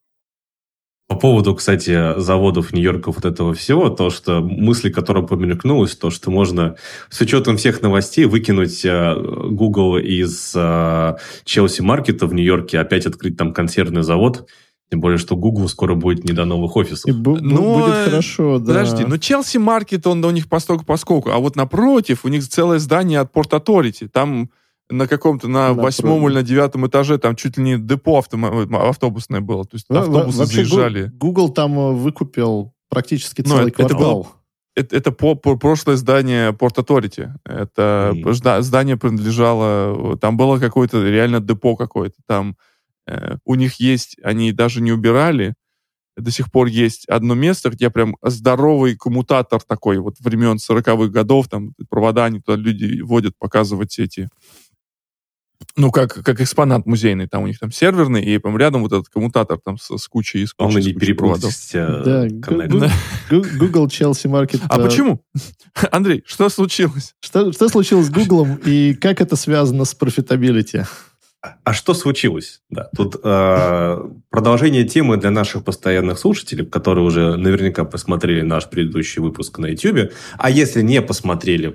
[1.08, 6.30] По поводу, кстати, заводов Нью-Йорка, вот этого всего, то, что мысли, которая помелькнулась, то, что
[6.30, 6.76] можно
[7.08, 9.14] с учетом всех новостей выкинуть э,
[9.50, 11.16] Google из э,
[11.46, 14.50] Челси Маркета в Нью-Йорке, опять открыть там консервный завод,
[14.90, 17.06] тем более, что Google скоро будет не до новых офисов.
[17.08, 18.66] И бу- Ну, будет э, хорошо, да.
[18.74, 22.78] Подожди, ну Челси Маркет, он у них постольку поскольку, а вот напротив у них целое
[22.80, 24.08] здание от Порт Authority.
[24.12, 24.50] Там
[24.90, 29.40] на каком-то, на восьмом или на девятом этаже, там чуть ли не депо автомо- автобусное
[29.40, 29.64] было.
[29.64, 31.10] То есть во- автобусы вообще, заезжали.
[31.14, 34.28] Google там э, выкупил практически Ну, целый это- это квартал.
[34.74, 37.30] Это, это по, по- прошлое здание Порт Authority.
[37.44, 38.30] Это Мгм.
[38.30, 40.16] зда- здание принадлежало...
[40.18, 42.16] Там было какое-то реально депо какое-то.
[42.26, 42.56] Там
[43.06, 44.16] э, у них есть...
[44.22, 45.54] Они даже не убирали.
[46.16, 51.48] До сих пор есть одно место, где прям здоровый коммутатор такой вот времен 40-х годов.
[51.48, 54.28] Там провода, они туда люди водят показывать эти...
[55.76, 57.28] Ну, как, как экспонат музейный.
[57.28, 60.46] Там у них там серверный, и прям рядом вот этот коммутатор там с, с кучей,
[60.46, 61.12] с кучей, не с кучей
[61.74, 62.28] э, Да,
[63.30, 64.62] Гу- Google Chelsea Market.
[64.68, 65.22] А э, почему?
[65.90, 67.14] Андрей, что случилось?
[67.20, 70.82] Что, что случилось с Гуглом и как это связано с profitability?
[71.62, 72.62] А что случилось?
[72.68, 73.98] Да, тут э,
[74.30, 80.12] продолжение темы для наших постоянных слушателей, которые уже наверняка посмотрели наш предыдущий выпуск на YouTube.
[80.36, 81.74] А если не посмотрели,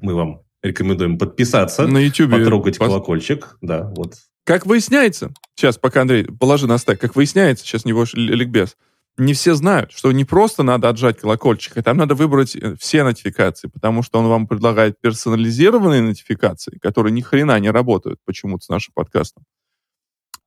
[0.00, 2.30] мы вам рекомендуем подписаться, На YouTube.
[2.30, 3.56] потрогать пос- колокольчик.
[3.60, 4.14] Да, вот.
[4.44, 8.76] Как выясняется, сейчас, пока Андрей, положи на стек, как выясняется, сейчас не ли- ликбез,
[9.18, 13.04] не все знают, что не просто надо отжать колокольчик, а там надо выбрать э, все
[13.04, 18.68] нотификации, потому что он вам предлагает персонализированные нотификации, которые ни хрена не работают почему-то с
[18.68, 19.44] нашим подкастом.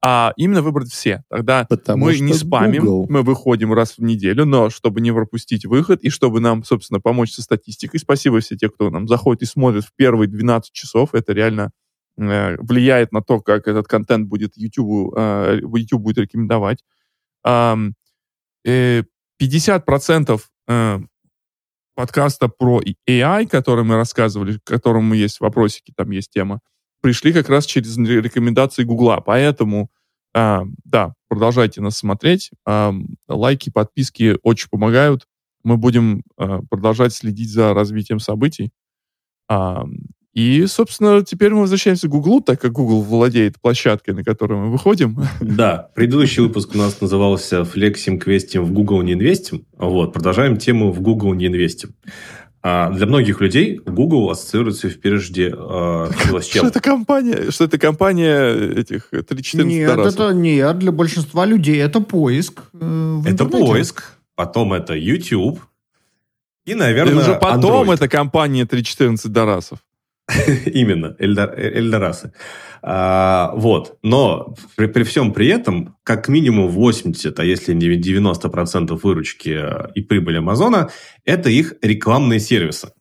[0.04, 1.24] А именно выбрать все.
[1.30, 3.08] Тогда Потому мы не спамим, Google.
[3.10, 7.32] мы выходим раз в неделю, но чтобы не пропустить выход и чтобы нам, собственно, помочь
[7.32, 8.00] со статистикой.
[8.00, 11.16] Спасибо все те, кто нам заходит и смотрит в первые 12 часов.
[11.16, 11.72] Это реально
[12.18, 16.84] э, влияет на то, как этот контент будет YouTube, э, YouTube будет рекомендовать.
[17.46, 17.76] Э,
[19.42, 21.00] 50% э,
[21.96, 26.60] подкаста про AI, который мы рассказывали, к которому есть вопросики, там есть тема,
[27.06, 29.22] пришли как раз через рекомендации Гугла.
[29.24, 29.92] Поэтому,
[30.34, 32.50] а, да, продолжайте нас смотреть.
[32.66, 32.96] А,
[33.28, 35.28] лайки, подписки очень помогают.
[35.64, 38.72] Мы будем а, продолжать следить за развитием событий.
[39.48, 39.86] А,
[40.34, 44.72] и, собственно, теперь мы возвращаемся к Гуглу, так как Google владеет площадкой, на которой мы
[44.72, 45.20] выходим.
[45.40, 49.68] Да, предыдущий выпуск у нас назывался «Флексим, квестим в Google не инвестим».
[49.78, 51.94] Вот, продолжаем тему «В Google не инвестим».
[52.68, 56.62] А для многих людей Google ассоциируется впереди э, с чем?
[56.62, 57.52] Что это компания?
[57.52, 60.80] Что это компания этих 3-14 Нет, это нет.
[60.80, 62.64] Для большинства людей это поиск.
[62.74, 63.68] э, в Это интернете.
[63.68, 65.60] поиск, потом это YouTube,
[66.66, 67.94] и, И наверное, уже потом Android.
[67.94, 69.78] это компания 3.14 Дарасов.
[70.66, 72.34] Именно, Эльдар- э, Эльдорасы.
[72.82, 73.98] А, вот.
[74.04, 79.92] Но при, при всем при этом, как минимум 80, а если не 90% выручки э,
[79.96, 80.90] и прибыли Амазона,
[81.26, 82.92] это их рекламные сервисы.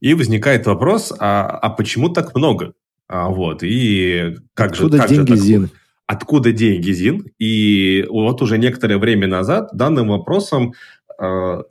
[0.00, 2.74] И возникает вопрос, а, а почему так много?
[3.08, 3.62] А, вот.
[3.62, 5.70] И как Откуда же, как же деньги, так- Зин?
[6.06, 7.26] откуда деньги, Зин.
[7.38, 10.74] И вот уже некоторое время назад данным вопросом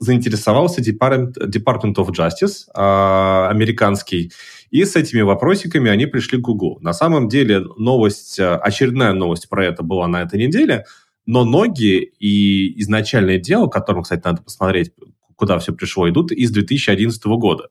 [0.00, 4.32] заинтересовался Department, Department of Justice э, американский,
[4.70, 6.78] и с этими вопросиками они пришли к Google.
[6.80, 10.84] На самом деле новость, э, очередная новость про это была на этой неделе,
[11.26, 14.92] но ноги и изначальное дело, которым, кстати, надо посмотреть,
[15.36, 17.68] куда все пришло, идут из 2011 года.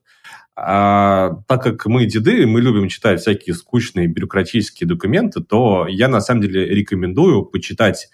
[0.56, 6.20] А, так как мы деды, мы любим читать всякие скучные бюрократические документы, то я на
[6.20, 8.08] самом деле рекомендую почитать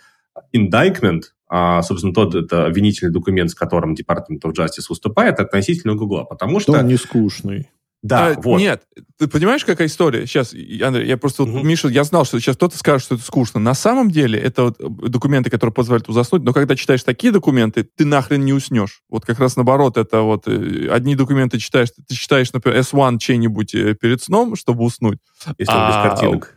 [0.54, 6.22] indictment, а, собственно, тот это обвинительный документ, с которым Department of Justice выступает относительно Гугла,
[6.24, 7.68] потому Что он не скучный.
[8.02, 8.58] Да, А, вот.
[8.58, 8.84] Нет,
[9.18, 10.24] ты понимаешь, какая история?
[10.26, 11.42] Сейчас, Андрей, я просто...
[11.42, 11.68] вот, Мгм.
[11.68, 13.60] Миша, я знал, что сейчас кто-то скажет, что это скучно.
[13.60, 14.78] На самом деле, это вот
[15.10, 19.02] документы, которые позволяют заснуть, но когда читаешь такие документы, ты нахрен не уснешь.
[19.10, 23.74] Вот как раз наоборот, это вот э, одни документы читаешь, ты читаешь, например, S1 чей-нибудь
[23.74, 25.18] э, перед сном, чтобы уснуть.
[25.58, 26.54] Если он без А, картинок.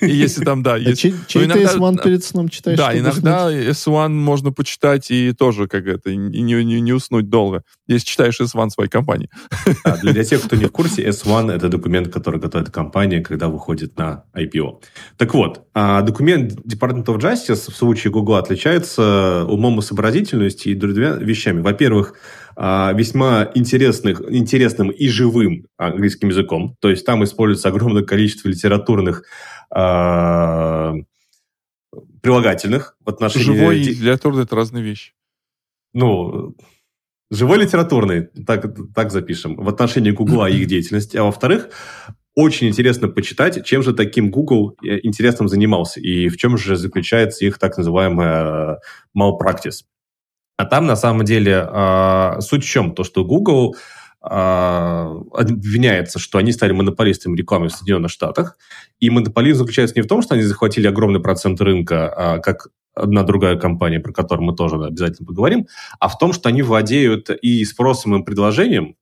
[0.00, 1.00] И если там, да, А есть...
[1.00, 2.78] чей, ты иногда- S1 перед сном читаешь?
[2.78, 7.62] Да, иногда S1 можно почитать и тоже как это, и не, не, не уснуть долго,
[7.86, 9.28] если читаешь S1 своей компании.
[9.84, 13.96] А, для тех, кто не в курсе, S1– это документ, который готовит компания, когда выходит
[13.98, 14.80] на IPO.
[15.16, 20.74] Так вот, а, документ Department of Justice в случае Google отличается умом и сообразительностью и
[20.74, 21.60] двумя вещами.
[21.60, 22.14] Во-первых,
[22.56, 26.76] весьма интересных, интересным и живым английским языком.
[26.80, 29.23] То есть там используется огромное количество литературных
[29.70, 30.94] а,
[32.22, 33.44] прилагательных в отношении...
[33.44, 35.12] Живой и литературный— это разные вещи.
[35.92, 36.54] ну,
[37.30, 41.16] живой литературный, так, так запишем, в отношении Гугла и их деятельности.
[41.16, 41.68] А во-вторых,
[42.34, 47.44] очень интересно почитать, чем же таким Google э, интересным занимался и в чем же заключается
[47.44, 48.76] их так называемая э,
[49.16, 49.84] malpractice.
[50.56, 52.94] А там на самом деле э, суть в чем?
[52.94, 53.78] То, что Google э,
[54.26, 58.56] обвиняется, что они стали монополистами рекламы в Соединенных Штатах.
[58.98, 63.22] И монополизм заключается не в том, что они захватили огромный процент рынка, а, как одна
[63.24, 65.66] другая компания, про которую мы тоже обязательно поговорим,
[65.98, 68.96] а в том, что они владеют и спросом, и предложением,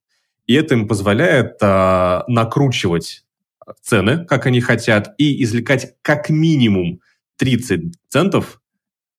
[0.46, 3.24] и это им позволяет а, накручивать
[3.80, 7.00] цены, как они хотят, и извлекать как минимум
[7.36, 8.61] 30 центов,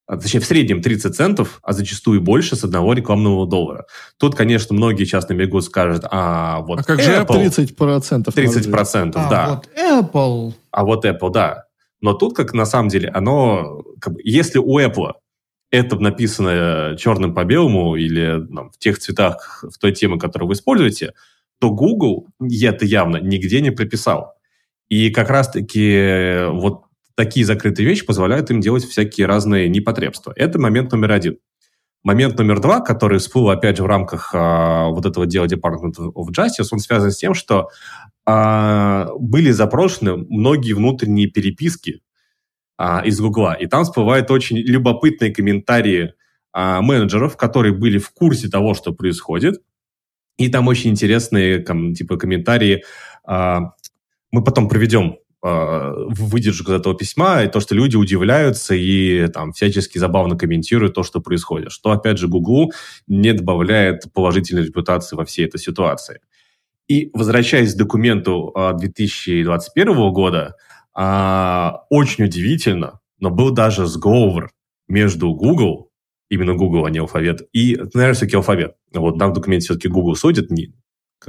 [0.05, 3.85] а, точнее, в среднем 30 центов, а зачастую больше с одного рекламного доллара.
[4.17, 8.31] Тут, конечно, многие сейчас набегут, скажут, а вот А как же Apple, 30%.
[8.31, 9.49] 30 процентов, А да.
[9.49, 10.53] вот Apple.
[10.71, 11.65] А вот Apple, да.
[12.01, 15.13] Но тут, как на самом деле, оно, как бы, если у Apple
[15.71, 20.53] это написано черным по белому или там, в тех цветах, в той теме, которую вы
[20.53, 21.13] используете,
[21.59, 24.33] то Google это явно нигде не прописал.
[24.89, 26.83] И как раз-таки вот
[27.15, 30.33] такие закрытые вещи позволяют им делать всякие разные непотребства.
[30.35, 31.37] Это момент номер один.
[32.03, 36.27] Момент номер два, который всплыл, опять же, в рамках а, вот этого дела Department of
[36.37, 37.69] Justice, он связан с тем, что
[38.25, 42.01] а, были запрошены многие внутренние переписки
[42.77, 46.13] а, из Гугла, и там всплывают очень любопытные комментарии
[46.51, 49.61] а, менеджеров, которые были в курсе того, что происходит,
[50.37, 52.83] И там очень интересные ком, типа комментарии.
[53.25, 53.73] А,
[54.31, 59.97] мы потом проведем выдержку из этого письма, и то, что люди удивляются и там всячески
[59.97, 61.71] забавно комментируют то, что происходит.
[61.71, 62.71] Что, опять же, Гуглу
[63.07, 66.21] не добавляет положительной репутации во всей этой ситуации.
[66.87, 70.55] И возвращаясь к документу 2021 а, года,
[71.89, 74.51] очень удивительно, но был даже сговор
[74.87, 75.89] между Google
[76.29, 77.41] именно Google, а не алфавит.
[77.53, 78.71] И, наверное, все-таки алфавит.
[78.93, 80.82] Вот там в документе все-таки Google судит, не, а,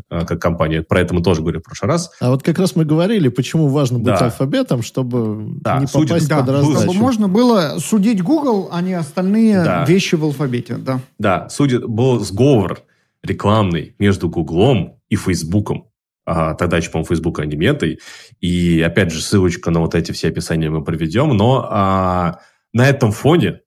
[0.09, 0.83] как компания.
[0.83, 2.11] Про это мы тоже говорили в прошлый раз.
[2.20, 4.26] А вот как раз мы говорили, почему важно быть да.
[4.26, 6.80] алфабетом, чтобы да, не судит, попасть да, под раздачу.
[6.80, 9.85] Чтобы можно было судить Google, а не остальные да.
[9.85, 10.76] вещи в алфабете.
[10.76, 12.83] Да, да судит, был сговор
[13.22, 15.88] рекламный между Гуглом и Фейсбуком.
[16.26, 18.00] А, тогда еще, по-моему, Facebook, а не метой.
[18.40, 21.30] И, опять же, ссылочка на вот эти все описания мы проведем.
[21.37, 22.40] Но а,
[22.72, 23.61] на этом фоне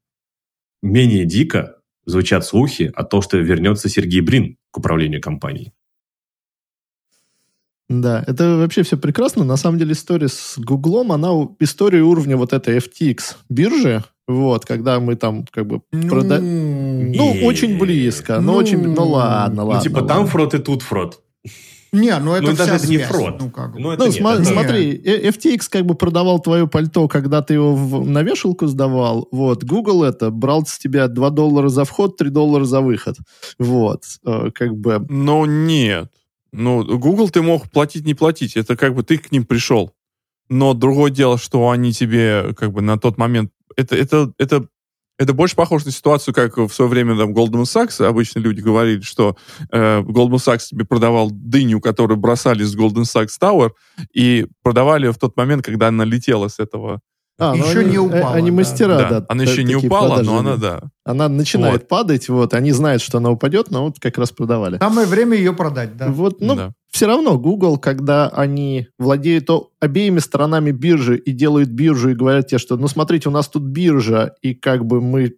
[0.81, 5.73] менее дико звучат слухи о том, что вернется Сергей Брин к управлению компанией.
[7.89, 9.45] Да, это вообще все прекрасно.
[9.45, 14.99] На самом деле история с Гуглом, она история уровня вот этой FTX биржи, вот, когда
[14.99, 16.39] мы там как бы ну, прода...
[16.39, 19.75] ну очень близко, ну, но очень, ну ладно, ладно.
[19.75, 20.09] Ну типа ладно.
[20.09, 21.21] там фрод и тут фрод.
[21.93, 23.37] Не, ну это ну, даже это не фрод.
[23.39, 23.75] Ну, как?
[23.75, 28.05] ну, это ну см- смотри, FTX как бы продавал твое пальто, когда ты его в,
[28.05, 29.29] на вешалку сдавал.
[29.31, 29.63] Вот.
[29.63, 33.15] Google это брал с тебя 2 доллара за вход, 3 доллара за выход.
[33.57, 34.03] Вот.
[34.25, 35.05] Э, как бы...
[35.07, 36.11] Но нет.
[36.57, 38.57] Ну, Google ты мог платить, не платить.
[38.57, 39.93] Это как бы ты к ним пришел.
[40.49, 43.51] Но другое дело, что они тебе как бы на тот момент...
[43.75, 44.67] Это, это, это
[45.19, 48.03] это больше похоже на ситуацию, как в свое время там Goldman Sachs.
[48.03, 49.35] Обычно люди говорили, что
[49.71, 53.71] э, Goldman Sachs тебе продавал дыню, которую бросали с Goldman Sachs Tower,
[54.13, 57.01] и продавали в тот момент, когда она летела с этого
[57.39, 58.33] а, еще они, не упала.
[58.33, 59.09] Они мастера, да.
[59.09, 60.81] да она еще не упала, но она, да.
[61.05, 61.87] Она начинает вот.
[61.87, 64.79] падать, вот, они знают, что она упадет, но вот как раз продавали.
[64.79, 66.07] Самое время ее продать, да.
[66.07, 66.73] Вот, ну, да.
[66.91, 72.57] все равно Google, когда они владеют обеими сторонами биржи и делают биржу и говорят тебе,
[72.57, 75.35] что, ну, смотрите, у нас тут биржа, и как бы мы,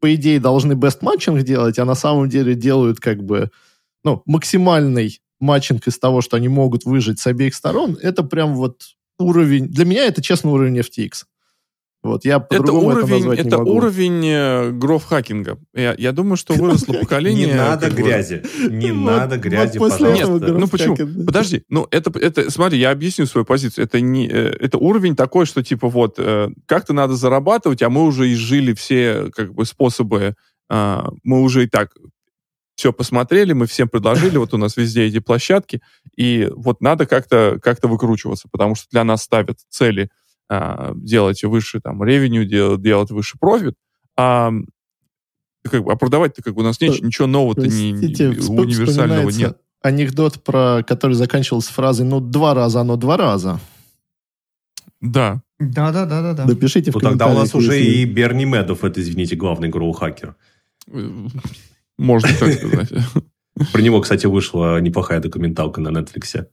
[0.00, 3.50] по идее, должны best матчинг делать, а на самом деле делают как бы,
[4.04, 8.82] ну, максимальный матчинг из того, что они могут выжить с обеих сторон, это прям вот
[9.18, 9.66] уровень...
[9.66, 11.24] Для меня это, честно, уровень FTX.
[12.02, 15.58] Вот, я это уровень, это, это уровень э, гроф-хакинга.
[15.72, 17.46] Я, я думаю, что выросло поколение...
[17.46, 18.42] Не надо грязи.
[18.68, 20.52] Не надо грязи, пожалуйста.
[20.52, 20.96] ну почему?
[21.26, 21.62] Подожди.
[21.68, 23.84] Ну, это, это, смотри, я объясню свою позицию.
[23.84, 28.02] Это, не, э, это уровень такой, что типа вот, э, как-то надо зарабатывать, а мы
[28.02, 30.34] уже изжили все как бы способы,
[30.68, 31.92] а, мы уже и так
[32.74, 35.82] все посмотрели, мы всем предложили, вот у нас везде эти площадки,
[36.16, 40.10] и вот надо как-то как выкручиваться, потому что для нас ставят цели–
[40.54, 43.74] а, делать выше там ревеню, делать, делать выше профит,
[44.18, 44.52] а,
[45.62, 49.56] как бы, а продавать-то как бы у нас нет, ничего нового-то не, универсального нет.
[49.80, 53.60] Анекдот, про который заканчивался фразой «ну, два раза, оно два раза».
[55.00, 55.42] Да.
[55.58, 56.44] Да, да, да, да, да.
[56.44, 60.36] Напишите в ну, Тогда у нас уже и Берни Медов, это, извините, главный гроу-хакер.
[61.96, 62.92] Можно так сказать.
[63.72, 66.46] Про него, кстати, вышла неплохая документалка на Netflix.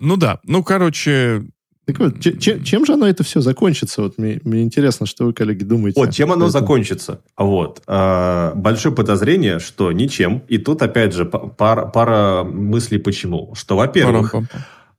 [0.00, 1.44] Ну да, ну, короче...
[1.86, 4.02] Так вот, чем, чем же оно это все закончится?
[4.02, 5.98] Вот мне, мне интересно, что вы, коллеги, думаете.
[5.98, 7.22] Вот, чем оно закончится?
[7.34, 7.82] Вот.
[7.86, 10.42] А, большое подозрение, что ничем.
[10.48, 13.54] И тут, опять же, пара, пара мыслей почему.
[13.54, 14.34] Что, во-первых...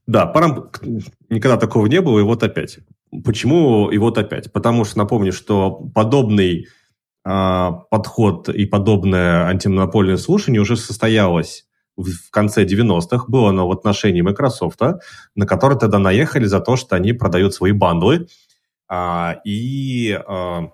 [0.07, 0.71] Да, парам...
[1.29, 2.79] никогда такого не было, и вот опять.
[3.23, 4.51] Почему и вот опять?
[4.51, 6.67] Потому что, напомню, что подобный
[7.23, 11.65] а, подход и подобное антимонопольное слушание уже состоялось
[12.03, 14.79] в конце 90-х было оно в отношении Microsoft,
[15.35, 18.27] на который тогда наехали за то, что они продают свои бандлы.
[18.87, 20.19] А, и...
[20.27, 20.71] А...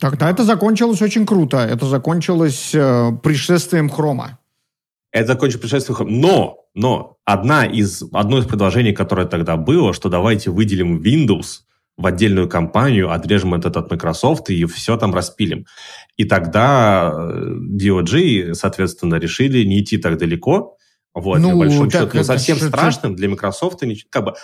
[0.00, 1.58] Тогда это закончилось очень круто.
[1.58, 4.38] Это закончилось э, пришествием хрома.
[5.10, 6.10] Это закончилось пришествием хрома.
[6.10, 11.62] Но, но одна из, одно из предложений, которое тогда было, что давайте выделим Windows
[12.00, 15.66] в отдельную компанию, отрежем этот от Microsoft и все там распилим.
[16.16, 20.76] И тогда э, DOG, соответственно, решили не идти так далеко,
[21.12, 24.34] вот, ну, большому счету, но совсем это, страшным для Microsoft, как бы,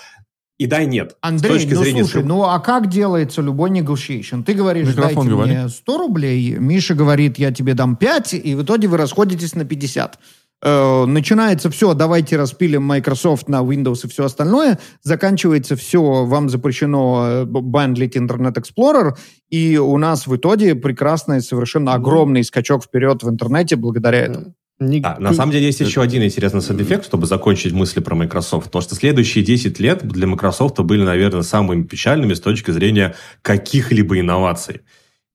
[0.58, 1.16] и да, и нет.
[1.20, 2.04] Андрей, с точки ну зрения...
[2.04, 4.42] слушай, ну а как делается любой negotiation?
[4.42, 5.52] Ты говоришь, Микрофон дайте говори.
[5.52, 9.64] мне 100 рублей, Миша говорит, я тебе дам 5, и в итоге вы расходитесь на
[9.64, 10.18] 50.
[10.62, 17.26] Э, начинается все, давайте распилим Microsoft на Windows и все остальное, заканчивается все, вам запрещено
[17.26, 19.16] э, bundle ить Internet Explorer,
[19.50, 24.54] и у нас в итоге прекрасный, совершенно огромный скачок вперед в интернете благодаря этому.
[24.78, 25.00] Не...
[25.02, 28.70] А, на самом деле есть еще один интересный сайд-эффект, чтобы закончить мысли про Microsoft.
[28.70, 34.20] То, что следующие 10 лет для Microsoft были, наверное, самыми печальными с точки зрения каких-либо
[34.20, 34.82] инноваций.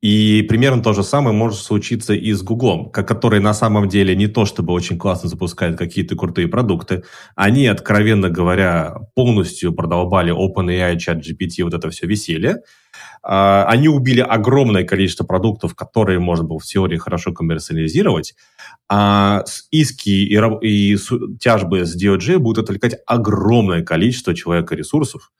[0.01, 4.25] И примерно то же самое может случиться и с Гуглом, который на самом деле не
[4.25, 7.03] то чтобы очень классно запускает какие-то крутые продукты.
[7.35, 12.57] Они, откровенно говоря, полностью продолбали OpenAI, ChatGPT, вот это все веселье.
[13.21, 18.33] А, они убили огромное количество продуктов, которые можно было в теории хорошо коммерциализировать.
[18.89, 20.97] А иски и, и
[21.39, 25.31] тяжбы с DOJ будут отвлекать огромное количество человека ресурсов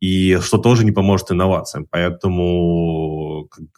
[0.00, 1.86] и что тоже не поможет инновациям.
[1.90, 3.03] Поэтому...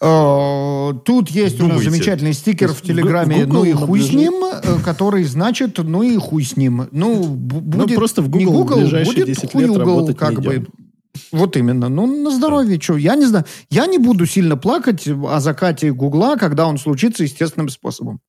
[0.00, 1.74] Э, тут есть Думайте.
[1.74, 5.78] у нас замечательный стикер в Телеграме Google «Ну и хуй с ним», э, который значит
[5.78, 6.88] «Ну и хуй с ним».
[6.92, 10.40] Ну, ну будет ну, просто в Google, не Google будет 10 хуй лет угол, как
[10.40, 10.66] бы.
[11.32, 11.88] Вот именно.
[11.88, 12.80] Ну, на здоровье.
[12.80, 12.96] Что?
[12.96, 13.44] Я не знаю.
[13.70, 18.20] Я не буду сильно плакать о закате Гугла, когда он случится естественным способом.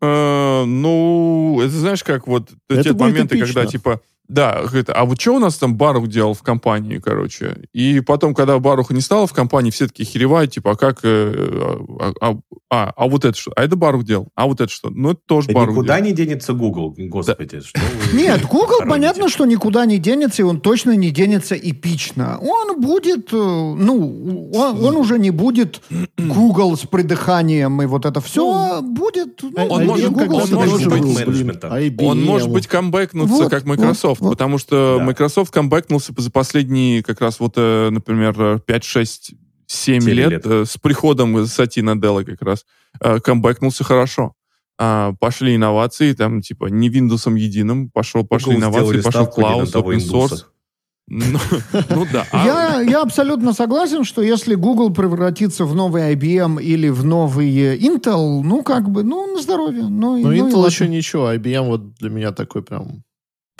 [0.00, 4.00] Э, ну, это знаешь, как вот те моменты, когда типа
[4.30, 7.64] да, говорит, а вот что у нас там Барух делал в компании, короче?
[7.72, 11.00] И потом, когда Баруха не стало в компании, все такие херевают, типа, а как...
[11.02, 12.36] Э, а, а,
[12.70, 13.50] а, а вот это что?
[13.56, 14.28] А это Барух делал.
[14.36, 14.88] А вот это что?
[14.90, 16.10] Ну, это тоже да Барух никуда делал.
[16.10, 17.56] не денется Google, господи.
[17.56, 17.60] Да.
[17.60, 17.80] Что
[18.12, 22.38] Нет, Google, понятно, что никуда не денется, и он точно не денется эпично.
[22.38, 25.82] Он будет, э, ну, он, он уже не будет
[26.16, 29.42] Google с придыханием и вот это все, ну, а будет...
[29.42, 34.19] Ну, он, может, Google, он, может быть, он может быть камбэкнуться, вот, как Microsoft.
[34.20, 35.04] Вот, потому что да.
[35.04, 39.34] Microsoft камбэкнулся за последние как раз вот, э, например, 5, 6,
[39.66, 40.46] 7 лет, лет.
[40.46, 42.66] Э, с приходом Сати Наделла как раз
[43.00, 44.34] э, камбэкнулся хорошо.
[44.82, 49.98] А, пошли инновации, там, типа, не Windows единым, пошел, пошли Google инновации, пошел Cloud, open
[49.98, 50.44] source.
[51.06, 51.38] Ну,
[51.90, 52.24] ну да.
[52.30, 52.46] А...
[52.46, 58.42] Я, я абсолютно согласен, что если Google превратится в новый IBM или в новый Intel,
[58.42, 59.82] ну как бы, ну на здоровье.
[59.82, 63.02] Ну, ну, ну Intel еще ничего, IBM вот для меня такой прям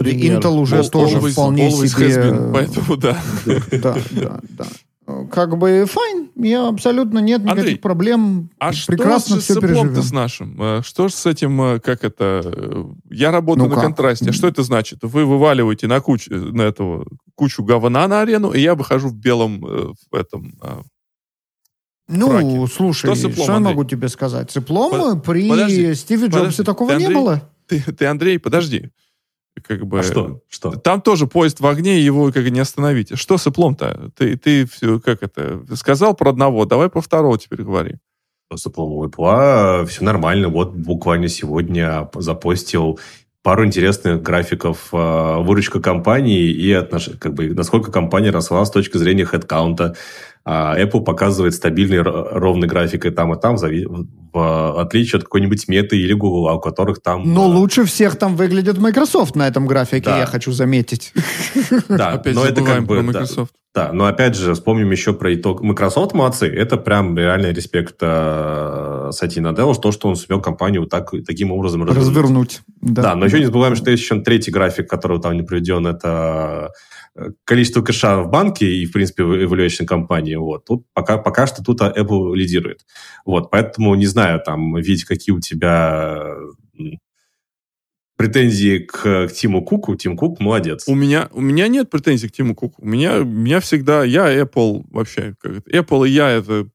[0.05, 0.41] пример.
[0.41, 2.09] Intel уже all, тоже always, вполне always себе...
[2.09, 3.17] Been, поэтому да.
[3.71, 4.67] Да, да, да.
[5.31, 8.51] Как бы файн, я абсолютно нет никаких Андрей, проблем.
[8.59, 10.63] А Прекрасно что же все с с нашим?
[10.63, 12.43] Э, что же с этим, э, как это...
[12.45, 13.85] Э, я работаю ну на как?
[13.85, 14.31] контрасте.
[14.31, 15.01] А что это значит?
[15.03, 19.61] Вы вываливаете на, куч, на этого кучу говна на арену, и я выхожу в белом
[19.61, 20.53] в этом
[22.09, 22.67] ну, фраке.
[22.75, 24.51] слушай, что, что я могу тебе сказать?
[24.51, 25.25] Циплом Под...
[25.25, 27.51] при подожди, Стиве Джобсе подожди, такого Андрей, не было.
[27.67, 28.91] Ты, ты, Андрей, подожди
[29.63, 30.01] как бы...
[30.01, 30.43] А что?
[30.49, 30.73] что?
[30.73, 33.19] Там тоже поезд в огне, его как не остановить.
[33.19, 34.11] Что с Эплом-то?
[34.17, 37.97] Ты, ты все, как это, сказал про одного, давай про второго теперь говори.
[38.55, 40.49] С Эплом у Эпла все нормально.
[40.49, 42.99] Вот буквально сегодня запостил
[43.43, 47.11] пару интересных графиков э, выручка компании и отнош...
[47.19, 49.97] как бы, насколько компания росла с точки зрения хедкаунта.
[50.45, 55.99] А Apple показывает стабильный ровный график и там, и там, в отличие от какой-нибудь меты
[55.99, 57.23] или Google, у которых там...
[57.35, 60.19] Но э, лучше всех там выглядит Microsoft на этом графике, да.
[60.19, 61.13] я хочу заметить.
[61.89, 63.03] Да, Опять но это как бы...
[63.03, 63.53] Microsoft.
[63.75, 65.63] Да, да, но опять же, вспомним еще про итог.
[65.63, 71.11] Microsoft молодцы, это прям реальный респект э, Сати Наделлу, то, что он сумел компанию так,
[71.27, 72.09] таким образом развернуть.
[72.09, 73.03] развернуть да.
[73.03, 76.71] да, но еще не забываем, что есть еще третий график, который там не приведен, это
[77.45, 80.30] количество кэша в банке и, в принципе, в evaluation компании.
[80.37, 80.65] Вот.
[80.65, 82.85] Тут пока, пока что тут Apple лидирует.
[83.25, 83.51] Вот.
[83.51, 86.37] Поэтому не знаю, там, видеть, какие у тебя
[88.17, 89.97] претензии к, к Тиму Куку.
[89.97, 90.85] Тим Кук молодец.
[90.87, 92.83] У меня, у меня нет претензий к Тиму Куку.
[92.83, 94.05] У меня, у меня всегда...
[94.05, 95.35] Я Apple вообще.
[95.41, 96.67] Как, Apple и я это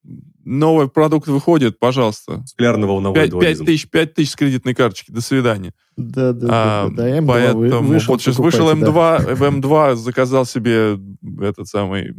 [0.45, 2.43] новый продукт выходит, пожалуйста.
[2.47, 5.73] Склярно-волновой 5, 5 тысяч, 5 тысяч с кредитной карточки, до свидания.
[5.97, 7.19] Да, да, а, да, да.
[7.19, 9.35] М2 поэтому вышел, вот сейчас вышел М2, да.
[9.35, 10.99] в М2 заказал себе
[11.41, 12.13] этот самый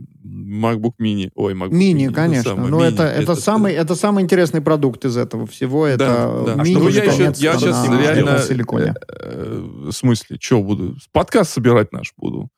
[0.56, 1.30] MacBook Mini.
[1.34, 2.50] Ой, MacBook Mini, Mini конечно.
[2.50, 5.86] Самый, ну, это, это, это, самый, это самый интересный продукт из этого всего.
[5.86, 6.62] Это да, да.
[6.62, 8.38] Mini, а я, еще, я сейчас реально...
[8.38, 8.94] Силиконе.
[9.08, 10.96] Э, в смысле, что буду?
[11.12, 12.48] Подкаст собирать наш буду.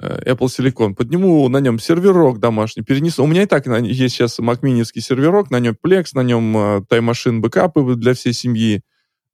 [0.00, 3.24] Э, Apple Silicon, подниму на нем серверок домашний, перенесу.
[3.24, 7.10] У меня и так есть сейчас Mac Mini серверок, на нем Plex, на нем Time
[7.10, 8.82] Machine бэкапы для всей семьи,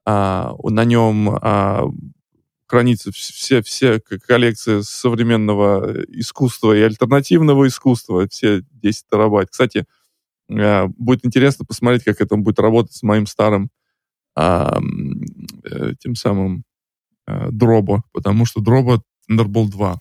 [0.04, 1.84] а, на нем а,
[2.70, 9.50] хранится все, все коллекции современного искусства и альтернативного искусства, все 10 терабайт.
[9.50, 9.86] Кстати,
[10.48, 13.70] а, будет интересно посмотреть, как это будет работать с моим старым
[14.36, 14.78] а,
[15.98, 16.64] тем самым
[17.26, 19.98] Дробо, потому что Дробо Thunderbolt 2.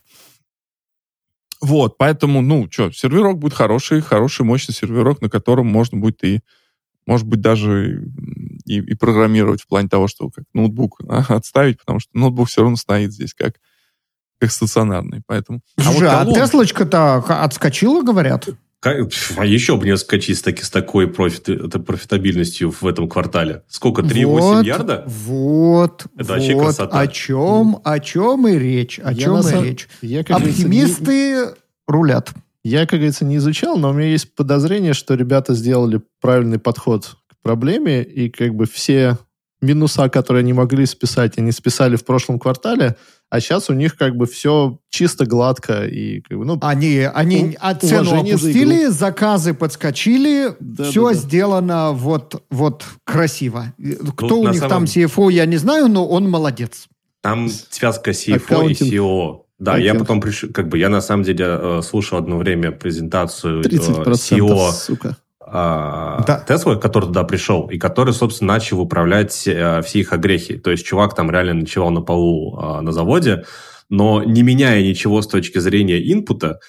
[1.60, 6.40] Вот, поэтому, ну, что, серверок будет хороший, хороший, мощный серверок, на котором можно будет и,
[7.06, 8.02] может быть, даже
[8.64, 12.62] и, и программировать в плане того, что как ноутбук а, отставить, потому что ноутбук все
[12.62, 13.54] равно стоит здесь как,
[14.38, 15.60] как стационарный, поэтому...
[15.78, 18.48] Слушай, а, вот а Теслочка-то отскочила, говорят?
[18.82, 23.62] А еще бы не отскочить с, таки, с такой профит, это профитабельностью в этом квартале.
[23.68, 24.00] Сколько?
[24.00, 25.04] 3,8 вот, ярда?
[25.06, 26.06] Вот.
[26.14, 26.98] Это вот вообще красота.
[26.98, 28.98] О чем, о чем и речь.
[28.98, 29.88] О я чем и речь.
[30.00, 31.44] Я, Оптимисты не...
[31.86, 32.32] рулят.
[32.64, 37.16] Я, как говорится, не изучал, но у меня есть подозрение, что ребята сделали правильный подход
[37.42, 39.18] проблеме, и как бы все
[39.60, 42.96] минуса, которые они могли списать, они списали в прошлом квартале,
[43.28, 47.56] а сейчас у них как бы все чисто гладко и как бы, ну, они они
[47.60, 51.18] у, цену опустили, за заказы подскочили, да, все да, да.
[51.18, 53.72] сделано вот вот красиво.
[54.16, 54.70] Кто ну, у них самом...
[54.70, 56.88] там CFO, я не знаю, но он молодец.
[57.20, 58.80] Там связка CFO Accounting.
[58.80, 59.42] и CEO.
[59.58, 59.94] Да, Accounting.
[59.94, 64.04] я потом пришел, как бы я на самом деле э, слушал одно время презентацию 30%,
[64.06, 65.16] э, CEO сука
[65.52, 66.44] да.
[66.46, 70.56] Тесла, который туда пришел, и который, собственно, начал управлять а, все их огрехи.
[70.56, 73.44] То есть чувак там реально ночевал на полу а, на заводе,
[73.88, 76.60] но не меняя ничего с точки зрения инпута,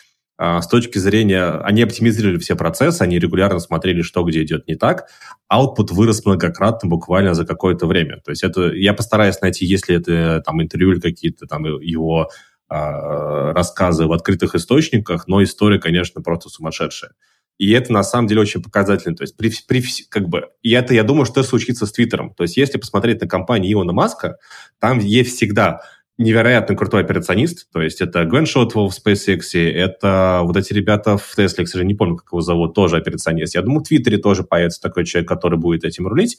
[0.44, 1.62] а, с точки зрения...
[1.64, 5.06] Они оптимизировали все процессы, они регулярно смотрели, что где идет не так.
[5.54, 8.22] Output вырос многократно буквально за какое-то время.
[8.26, 8.74] То есть это...
[8.74, 12.30] Я постараюсь найти, если это там интервью или какие-то там его
[12.68, 17.12] а, рассказы в открытых источниках, но история, конечно, просто сумасшедшая.
[17.58, 19.16] И это на самом деле очень показательно.
[19.16, 22.34] То есть при, при, как бы, и это, я думаю, что случится с Твиттером.
[22.34, 24.38] То есть если посмотреть на компанию Илона Маска,
[24.80, 25.82] там есть всегда
[26.18, 31.38] невероятно крутой операционист, то есть это Гвен Шотвелл в SpaceX, это вот эти ребята в
[31.38, 33.56] Tesla, к сожалению, не помню, как его зовут, тоже операционист.
[33.56, 36.38] Я думаю, в Твиттере тоже появится такой человек, который будет этим рулить.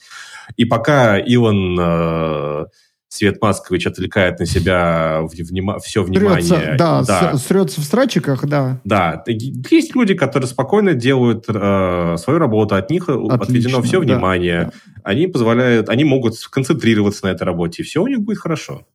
[0.56, 2.66] И пока Илон э,
[3.12, 6.42] Свет Маскович отвлекает на себя внима, все внимание.
[6.42, 7.36] Срется, да, да.
[7.36, 8.80] срется в страчиках, да.
[8.84, 14.06] Да, есть люди, которые спокойно делают э, свою работу, от них Отлично, отведено все да,
[14.06, 15.02] внимание, да.
[15.04, 18.86] они позволяют, они могут сконцентрироваться на этой работе, и все у них будет хорошо.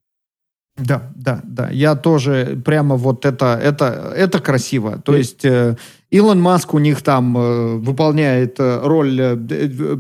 [0.78, 1.70] Да, да, да.
[1.70, 5.00] Я тоже прямо вот это, это, это красиво.
[5.00, 5.76] То есть э,
[6.10, 9.96] Илон Маск у них там э, выполняет э, роль э, э,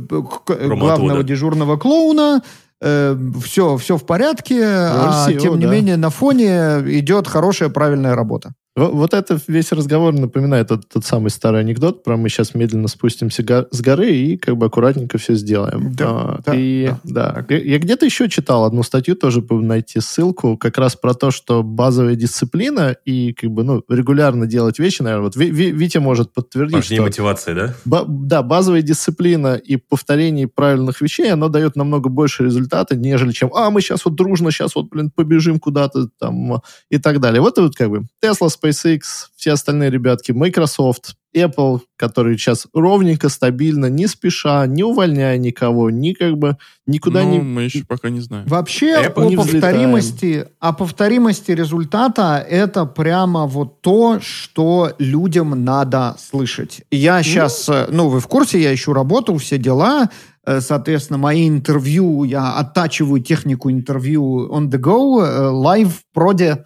[0.76, 2.42] главного дежурного клоуна,
[2.82, 5.72] э, все, все в порядке, а тем не да.
[5.72, 8.54] менее на фоне идет хорошая, правильная работа.
[8.78, 13.42] Вот это весь разговор напоминает тот, тот самый старый анекдот про мы сейчас медленно спустимся
[13.42, 15.96] го- с горы и как бы аккуратненько все сделаем.
[15.96, 17.44] Да, а, да, и, да.
[17.50, 17.56] да.
[17.56, 22.14] Я где-то еще читал одну статью, тоже найти ссылку, как раз про то, что базовая
[22.14, 27.06] дисциплина и как бы ну регулярно делать вещи, наверное, вот Витя может подтвердить, Важнее что...
[27.06, 27.74] мотивация, да?
[27.84, 33.52] Ба- да, базовая дисциплина и повторение правильных вещей, оно дает намного больше результата, нежели чем,
[33.56, 36.62] а, мы сейчас вот дружно, сейчас вот, блин, побежим куда-то там
[36.92, 37.42] и так далее.
[37.42, 39.02] Вот, вот как бы Tesla, SpaceX,
[39.36, 46.14] все остальные ребятки, Microsoft, Apple, которые сейчас ровненько, стабильно, не спеша, не увольняя никого, ни
[46.14, 47.40] как бы никуда ну, не...
[47.40, 48.48] мы еще пока не знаем.
[48.48, 56.82] Вообще Apple о повторимости, о повторимости результата это прямо вот то, что людям надо слышать.
[56.92, 60.10] Я сейчас, ну, ну вы в курсе, я ищу работу, все дела,
[60.46, 66.64] э, соответственно, мои интервью, я оттачиваю технику интервью on the go, live, э, проде,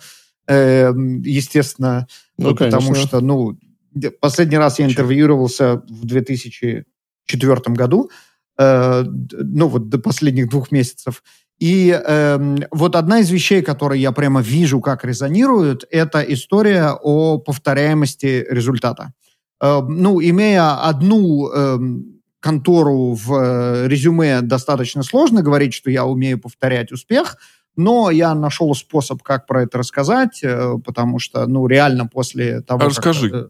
[0.53, 3.57] естественно, ну, ну потому что, ну,
[4.19, 8.09] последний раз я интервьюировался в 2004 году,
[8.57, 11.23] э, ну, вот до последних двух месяцев.
[11.59, 17.37] И э, вот одна из вещей, которые я прямо вижу, как резонируют, это история о
[17.37, 19.13] повторяемости результата.
[19.61, 21.77] Э, ну, имея одну э,
[22.39, 27.37] контору в э, резюме, достаточно сложно говорить, что я умею повторять успех–
[27.75, 32.83] но я нашел способ, как про это рассказать, э, потому что, ну, реально после того...
[32.83, 33.29] А расскажи.
[33.29, 33.49] Как,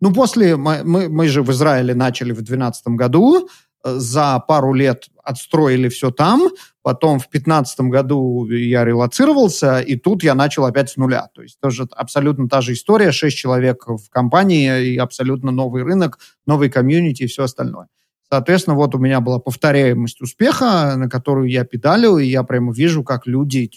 [0.00, 0.56] ну, после...
[0.56, 3.48] Мы, мы же в Израиле начали в 2012 году,
[3.84, 6.48] э, за пару лет отстроили все там,
[6.82, 11.28] потом в 2015 году я релацировался, и тут я начал опять с нуля.
[11.34, 16.18] То есть тоже абсолютно та же история, 6 человек в компании, и абсолютно новый рынок,
[16.46, 17.88] новый комьюнити и все остальное.
[18.32, 23.02] Соответственно, вот у меня была повторяемость успеха, на которую я педалил, и я прямо вижу,
[23.02, 23.70] как люди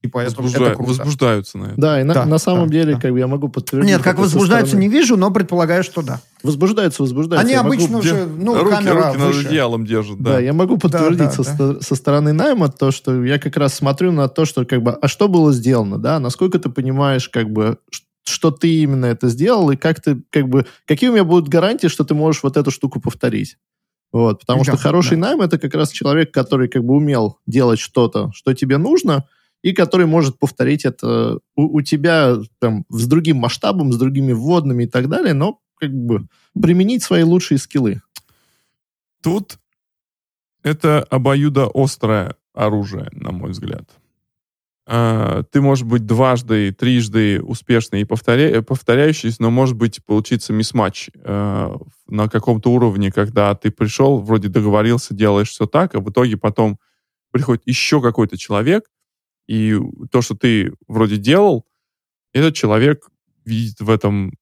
[0.00, 0.64] Типа, Возбужда...
[0.64, 0.90] это круто.
[0.90, 1.74] Возбуждаются на это.
[1.76, 3.00] Да, и на, да, на самом да, деле, да.
[3.00, 3.90] как бы я могу подтвердить.
[3.90, 6.20] Нет, как возбуждаются, не вижу, но предполагаю, что да.
[6.44, 7.44] Возбуждаются, возбуждаются.
[7.44, 7.98] Они я обычно могу...
[7.98, 9.38] уже, ну, руки, камера руки выше.
[9.38, 10.34] над одеялом держат, да.
[10.34, 11.80] Да, я могу подтвердить да, да, со, да.
[11.80, 15.08] со стороны найма то, что я как раз смотрю на то, что как бы, а
[15.08, 18.06] что было сделано, да, насколько ты понимаешь, как бы, что
[18.50, 22.04] ты именно это сделал, и как ты, как бы, какие у меня будут гарантии, что
[22.04, 23.56] ты можешь вот эту штуку повторить.
[24.12, 25.28] Вот, потому да, что хороший да.
[25.28, 29.26] найм это как раз человек, который как бы умел делать что-то, что тебе нужно,
[29.62, 34.84] и который может повторить это у, у тебя там, с другим масштабом, с другими вводными
[34.84, 36.26] и так далее, но как бы
[36.60, 38.00] применить свои лучшие скиллы.
[39.22, 39.58] Тут
[40.62, 43.88] это обоюдоострое оружие, на мой взгляд.
[44.90, 48.62] А, ты можешь быть дважды, трижды успешный и повторя...
[48.62, 51.76] повторяющийся, но может быть получиться мисс-матч э,
[52.06, 56.78] на каком-то уровне, когда ты пришел, вроде договорился, делаешь все так, а в итоге потом
[57.32, 58.84] приходит еще какой-то человек,
[59.46, 59.78] и
[60.10, 61.66] то, что ты вроде делал,
[62.32, 63.10] этот человек
[63.44, 64.32] видит в этом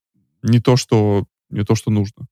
[0.43, 2.25] не то, что, не то, что нужно.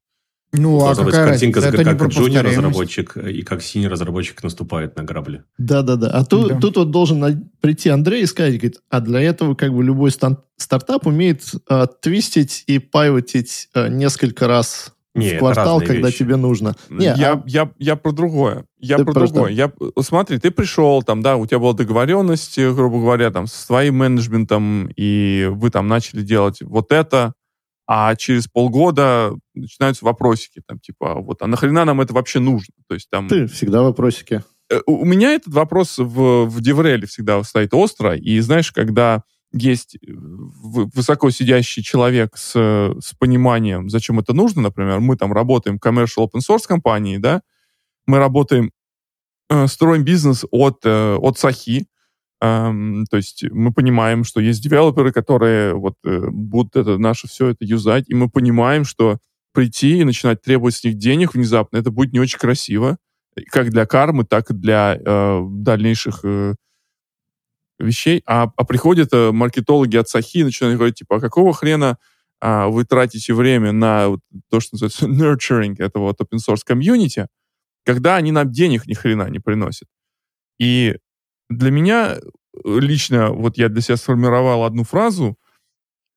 [0.54, 1.84] Ну, а Должна быть какая картинка, разница?
[1.84, 5.43] Как про джуниор разработчик и как синий разработчик наступает на грабли.
[5.58, 6.10] Да-да-да.
[6.12, 6.60] А тут, Да.
[6.60, 10.38] тут вот должен прийти Андрей и сказать, говорит, а для этого как бы любой стан-
[10.56, 16.20] стартап умеет а, твистить и пайвотить а, несколько раз Не, в квартал, когда вещи.
[16.20, 16.76] тебе нужно.
[16.89, 18.66] Не, я, а- я, я про другое.
[18.80, 19.52] Я Ты про просто- другое.
[19.52, 19.72] Я,
[20.02, 23.96] смотри, ты пришел, там, да, у тебя была договоренность, э, грубо говоря, там, с твоим
[23.98, 27.34] менеджментом, и вы там начали делать вот это,
[27.88, 32.73] а через полгода начинаются вопросики, там, типа, а вот, а нахрена нам это вообще нужно?
[32.88, 33.27] То есть там...
[33.27, 34.43] ты всегда вопросики.
[34.69, 39.95] Э, У меня этот вопрос в, в Девреле всегда стоит остро, и знаешь, когда есть
[39.95, 45.86] э, высоко сидящий человек с, с пониманием, зачем это нужно, например, мы там работаем в
[45.86, 47.41] commercial open source компании, да,
[48.07, 48.71] мы работаем,
[49.49, 51.88] э, строим бизнес от, от Сахи,
[52.41, 57.47] Эм, то есть мы понимаем, что есть девелоперы, которые вот э, будут это наше все
[57.49, 59.19] это юзать, и мы понимаем, что
[59.53, 62.97] прийти и начинать требовать с них денег внезапно, это будет не очень красиво,
[63.49, 66.55] как для кармы, так и для э, дальнейших э,
[67.79, 68.21] вещей.
[68.25, 71.97] А, а приходят э, маркетологи от Сахи и начинают говорить, типа, а какого хрена
[72.41, 74.19] а, вы тратите время на вот
[74.49, 77.27] то, что называется nurturing этого вот open source комьюнити,
[77.86, 79.88] когда они нам денег ни хрена не приносят.
[80.59, 80.97] И
[81.50, 85.38] для меня э, лично, вот я для себя сформировал одну фразу,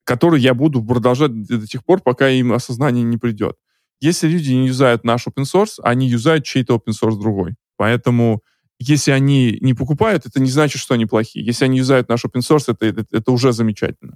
[0.05, 3.57] которую я буду продолжать до тех пор, пока им осознание не придет.
[4.01, 7.57] Если люди не юзают наш open source, они юзают чей-то open source другой.
[7.77, 8.43] Поэтому
[8.81, 11.45] если они не покупают, это не значит, что они плохие.
[11.45, 14.15] Если они юзают наш open source, это, это, это уже замечательно.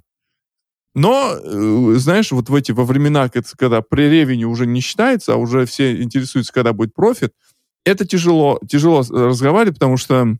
[0.95, 5.37] Но, э, знаешь, вот в эти, во времена, когда- при ревеню уже не считается, а
[5.37, 7.33] уже все интересуются, когда будет профит,
[7.85, 10.37] это тяжело, тяжело разговаривать, потому что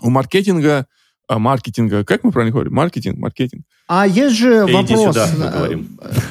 [0.00, 0.86] у маркетинга,
[1.28, 2.72] а, маркетинга, как мы правильно говорим?
[2.74, 3.64] Маркетинг, маркетинг.
[3.88, 5.30] А есть же Иди вопрос.
[5.30, 5.78] сюда, э,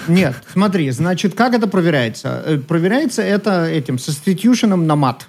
[0.07, 2.43] Нет, смотри, значит, как это проверяется?
[2.45, 5.27] Э, Проверяется это этим substitution на мат.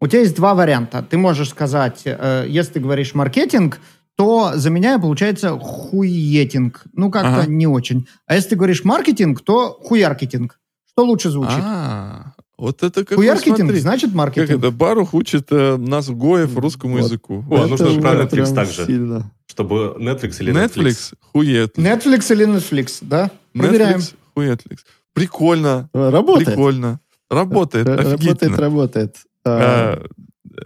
[0.00, 1.02] У тебя есть два варианта.
[1.08, 3.80] Ты можешь сказать, э, если ты говоришь маркетинг,
[4.16, 6.82] то заменяя получается хуетинг.
[6.94, 7.46] Ну, как-то Ага.
[7.50, 8.06] не очень.
[8.26, 10.58] А если ты говоришь маркетинг, то хуяркетинг.
[10.90, 11.60] Что лучше звучит?
[11.62, 14.50] А, вот это как Хуяркетинг значит Как маркетинг.
[14.58, 14.70] это?
[14.70, 17.04] Барух учит э, нас Гоев русскому Вот.
[17.04, 17.38] языку.
[17.38, 17.70] О, Вот.
[17.70, 18.84] нужно же про Netflix также.
[18.84, 19.30] Сильно.
[19.46, 20.74] Чтобы Netflix или Netflix.
[20.74, 21.78] Netflix, хует.
[21.78, 23.30] Netflix или Netflix, да?
[23.52, 23.98] Проверяем.
[24.00, 24.84] Netflix, хуетликс.
[25.14, 26.48] Прикольно, Э, Работает.
[26.48, 27.00] прикольно.
[27.30, 28.56] Работает, Р- Работает, офигительно.
[28.56, 29.16] работает.
[29.44, 30.06] А, А,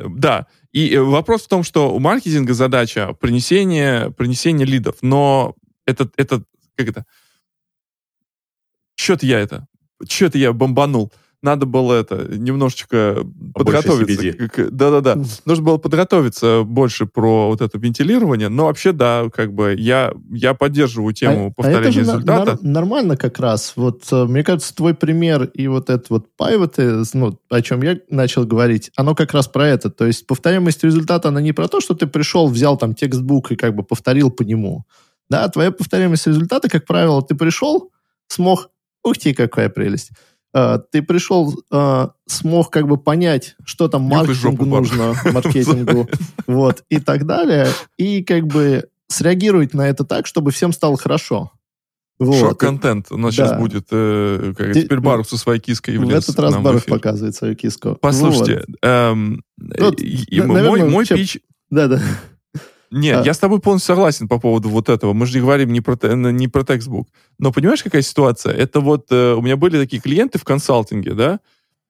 [0.09, 0.47] Да.
[0.73, 4.97] И э, вопрос в том, что у маркетинга задача принесение, принесение лидов.
[5.03, 5.55] Но
[5.87, 6.43] это, это
[6.77, 7.05] как это?
[8.95, 9.67] Что-то я это,
[10.09, 11.13] что-то я бомбанул.
[11.43, 14.33] Надо было это немножечко подготовиться.
[14.33, 15.21] К- к- Да-да-да.
[15.45, 18.49] Нужно было подготовиться больше про вот это вентилирование.
[18.49, 22.13] Но вообще, да, как бы я, я поддерживаю тему а- а повторения это же на-
[22.13, 22.45] результата.
[22.47, 23.73] нар- нормально как раз.
[23.75, 27.99] Вот, э, мне кажется, твой пример и вот этот вот пайвоты, ну, о чем я
[28.09, 29.91] начал говорить, оно как раз про это.
[29.91, 33.57] То есть повторяемость результата, она не про то, что ты пришел, взял там текстбук и
[33.57, 34.85] как бы повторил по нему.
[35.29, 37.91] Да, твоя повторяемость результата, как правило, ты пришел,
[38.29, 38.71] смог,
[39.03, 40.15] ух ты, какая прелесть, А,
[40.91, 46.09] ты пришел, а, смог как бы понять, что там маркетингу нужно, маркетингу,
[46.47, 51.53] вот, и так далее, и как бы среагировать на это так, чтобы всем стало хорошо.
[52.19, 52.37] Вот.
[52.39, 53.47] Шок-контент у нас Да.
[53.49, 53.87] сейчас будет.
[53.91, 56.83] э, как, Ты- теперь Баров со своей киской В этот раз эфир.
[56.95, 57.97] показывает свою киску.
[58.01, 59.43] Послушайте, эм,
[59.79, 61.39] Вот, и- и на- мой, наверное, мой чем- пич...
[61.71, 62.01] Да, да.
[62.93, 63.25] Нет, А.
[63.25, 65.13] я с тобой полностью согласен по поводу вот этого.
[65.15, 67.09] Мы же не говорим не про, не про текстбук.
[67.39, 68.53] Но понимаешь, какая ситуация?
[68.55, 71.41] Это вот э, у меня были такие клиенты в консалтинге, да,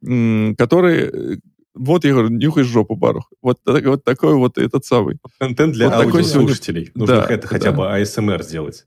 [0.07, 1.11] м, которые...
[1.13, 1.37] э,
[1.75, 3.31] Вот я говорю, нюхаешь жопу, Барух.
[3.43, 5.19] Вот, вот такой вот этот самый.
[5.41, 6.91] Контент для Вот аудиослушателей.
[6.95, 7.77] Нужно Да, это хотя да.
[7.77, 8.87] бы ASMR сделать.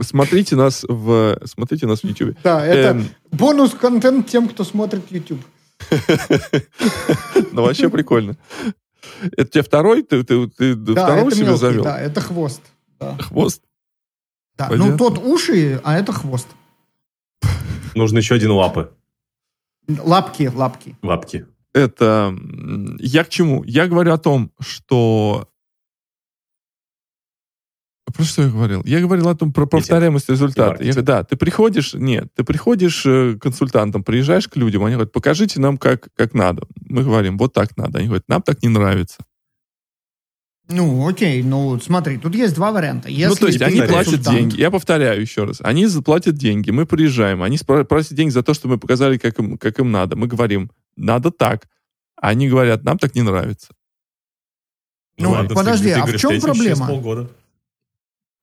[0.00, 2.36] Смотрите нас в, смотрите нас в YouTube.
[2.44, 5.40] Да, это Эм, бонус-контент тем, кто смотрит YouTube.
[7.52, 8.36] Ну, вообще прикольно.
[9.36, 10.02] Это тебе второй?
[10.02, 11.84] Ты, ты, ты Да, второго это себе мелкий, завел?
[11.84, 12.62] да, это хвост.
[13.00, 13.16] Да.
[13.18, 13.62] Хвост?
[14.56, 14.68] Да.
[14.68, 14.92] Понятно.
[14.92, 16.48] Ну, тот уши, а это хвост.
[17.94, 18.92] Нужно еще один лапы.
[19.88, 20.96] Лапки, лапки.
[21.02, 21.46] Лапки.
[21.74, 22.34] это...
[22.98, 23.64] Я к чему?
[23.64, 25.48] Я говорю о том, что...
[28.04, 28.82] Про что я говорил?
[28.84, 30.82] Я говорил о том, про повторяемость результата.
[30.82, 34.94] Я говорю, да, ты приходишь, нет, ты приходишь э, к консультантам, приезжаешь к людям, они
[34.94, 36.66] говорят, покажите нам, как, как надо.
[36.88, 37.98] Мы говорим, вот так надо.
[37.98, 39.18] Они говорят, нам так не нравится.
[40.68, 43.08] Ну, окей, ну, смотри, тут есть два варианта.
[43.08, 44.60] Если ну, то есть они платят деньги.
[44.60, 45.58] Я повторяю еще раз.
[45.60, 49.58] Они заплатят деньги, мы приезжаем, они просят деньги за то, что мы показали, как им,
[49.58, 50.16] как им надо.
[50.16, 51.66] Мы говорим, надо так.
[52.16, 53.68] Они говорят, нам так не нравится.
[55.18, 56.88] Ну, ладно, подожди, ты а в чем проблема?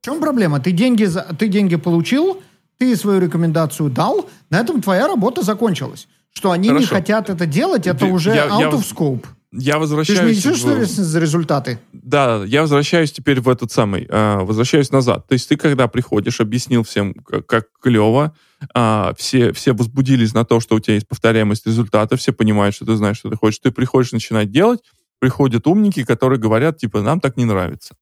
[0.01, 0.59] В чем проблема?
[0.59, 1.21] Ты деньги, за...
[1.37, 2.41] ты деньги получил,
[2.77, 6.07] ты свою рекомендацию дал, на этом твоя работа закончилась.
[6.31, 6.95] Что они не Хорошо.
[6.95, 9.25] хотят это делать, это Я- уже я- out я of scope.
[9.51, 10.37] Я Ты же не возвращаюсь...
[10.37, 11.79] несешь в- ответственность за результаты.
[11.91, 15.27] Да, я возвращаюсь теперь в этот самый, э, возвращаюсь назад.
[15.27, 18.33] То есть ты, когда приходишь, объяснил всем, как, как клево,
[18.75, 22.85] а, все, все возбудились на то, что у тебя есть повторяемость результата, все понимают, что
[22.85, 23.59] ты знаешь, что ты хочешь.
[23.59, 24.81] Ты приходишь начинать делать,
[25.19, 27.95] приходят умники, которые говорят, типа, нам так не нравится.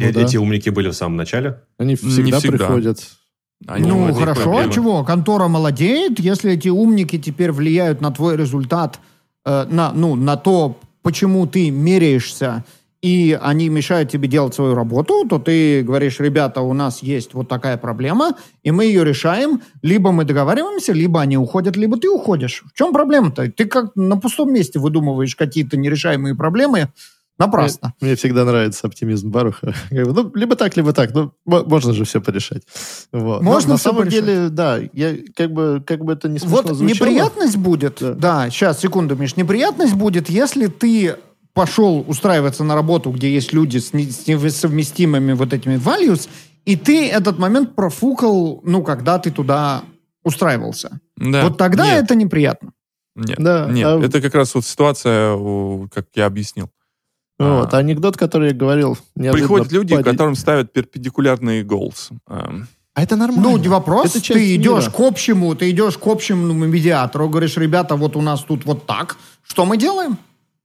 [0.00, 0.22] Ну Э- да.
[0.22, 1.60] Эти умники были в самом начале.
[1.78, 2.56] Они всегда, всегда.
[2.58, 2.98] приходят.
[3.66, 4.72] Они ну, хорошо, проблемы.
[4.72, 5.04] чего?
[5.04, 8.98] Контора молодеет, если эти умники теперь влияют на твой результат,
[9.44, 12.64] э, на, ну, на то, почему ты меряешься,
[13.02, 17.48] и они мешают тебе делать свою работу, то ты говоришь, ребята, у нас есть вот
[17.48, 22.62] такая проблема, и мы ее решаем, либо мы договариваемся, либо они уходят, либо ты уходишь.
[22.66, 23.50] В чем проблема-то?
[23.50, 26.88] Ты как на пустом месте выдумываешь какие-то нерешаемые проблемы
[27.40, 27.94] напрасно.
[28.00, 29.74] Мне, мне всегда нравится оптимизм Баруха.
[29.90, 31.12] Ну, либо так, либо так.
[31.14, 32.62] Ну, мо- можно же все порешать.
[33.12, 33.42] Вот.
[33.42, 34.24] Но Можно на всё самом порешать.
[34.24, 36.88] деле, да, я как бы, как бы это не смешно Вот звучало.
[37.08, 38.12] неприятность будет, Да.
[38.14, 38.50] да.
[38.50, 41.16] сейчас, секунду, Миш, неприятность будет, если ты
[41.52, 46.28] пошел устраиваться на работу, где есть люди с, не- с несовместимыми вот этими values,
[46.64, 49.82] и ты этот момент профукал, ну, когда ты туда
[50.22, 51.00] устраивался.
[51.16, 51.44] Да.
[51.44, 52.72] Вот тогда Нет, это неприятно.
[53.16, 53.86] Нет, Да, нет.
[53.86, 55.36] а- это как раз вот ситуация,
[55.92, 56.70] как я объяснил.
[57.40, 57.78] Вот, А.
[57.78, 58.98] анекдот, который я говорил.
[59.16, 62.10] Приходят люди, поди- которым ставят перпендикулярные goals.
[62.28, 63.42] Эм, А это нормально.
[63.50, 64.90] Ну, не вопрос, Это ты идешь мира.
[64.90, 69.16] к общему, ты идешь к общему медиатору, говоришь, ребята, вот у нас тут вот так,
[69.42, 70.18] что мы делаем?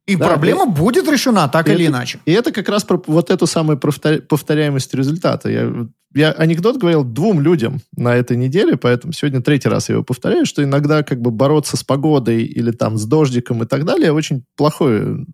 [0.05, 2.19] И Да, проблема будет решена так И или это- иначе.
[2.25, 5.49] И это как раз про вот эту самую повтор- повторяемость результата.
[5.49, 5.71] Я,
[6.13, 10.45] я анекдот говорил двум людям на этой неделе, поэтому сегодня третий раз я его повторяю,
[10.45, 14.43] что иногда как бы бороться с погодой или там с дождиком и так далее очень
[14.57, 15.25] плохое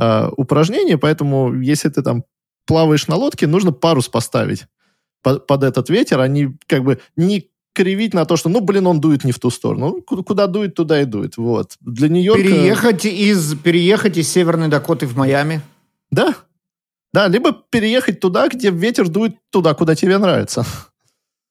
[0.00, 2.24] а, упражнение, поэтому если ты там
[2.66, 4.66] плаваешь на лодке, нужно парус поставить
[5.22, 8.86] под, под этот ветер, а не как бы не кривить на то, что, ну, блин,
[8.86, 9.88] он дует не в ту сторону.
[9.88, 11.36] Ну, Куда, куда дует, туда и дует.
[11.36, 11.76] Вот.
[11.80, 12.42] Для Нью-Йорка...
[12.42, 15.60] Переехать из, переехать из Северной Дакоты в Майами.
[16.10, 16.34] Да.
[17.12, 20.64] Да, либо переехать туда, где ветер дует туда, куда тебе нравится.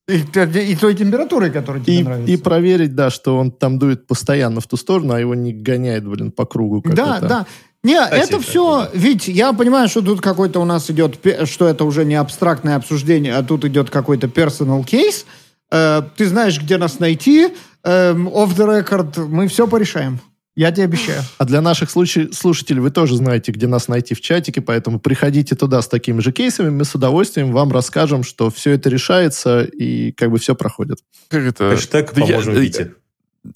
[0.09, 2.31] И, и той температурой, которая тебе И, нравится.
[2.33, 6.07] и проверить, да, что он там дует постоянно в ту сторону, а его не гоняет,
[6.07, 6.81] блин, по кругу.
[6.81, 7.27] Как Да, это.
[7.27, 7.45] да.
[7.83, 11.85] Не, Кстати, это все, ведь я понимаю, что тут какой-то у нас идет, что это
[11.85, 15.25] уже не абстрактное обсуждение, а тут идет какой-то personal case.
[15.71, 17.49] Э, ты знаешь, где нас найти.
[17.83, 20.19] Эм, off the record мы все порешаем.
[20.55, 21.21] Я тебе обещаю.
[21.37, 25.55] А для наших случай- слушателей вы тоже знаете, где нас найти в чатике, поэтому приходите
[25.55, 30.11] туда с такими же кейсами, мы с удовольствием вам расскажем, что все это решается и
[30.11, 30.97] как бы все проходит.
[31.29, 31.69] как это?
[31.69, 32.91] Хэштег Да я- «Поможем э, Вите».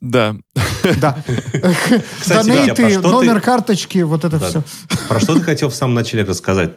[0.01, 0.35] Да.
[0.99, 1.17] Да.
[2.19, 4.47] Кстати, Донейты, про что номер ты- карточки, вот это Да.
[4.49, 4.63] все.
[5.07, 6.71] Про что ты хотел в самом начале рассказать?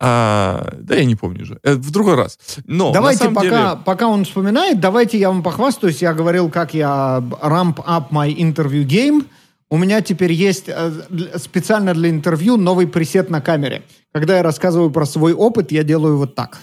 [0.00, 1.58] А, да я не помню уже.
[1.62, 2.38] Это в другой раз.
[2.66, 3.82] Но Давайте, на самом пока, деле...
[3.84, 6.00] пока он вспоминает, давайте я вам похвастаюсь.
[6.02, 9.26] Я говорил, как я ramp up my interview game.
[9.70, 10.92] У меня теперь есть э,
[11.36, 13.82] специально для интервью новый пресет на камере.
[14.12, 16.58] Когда я рассказываю про свой опыт, я делаю вот так.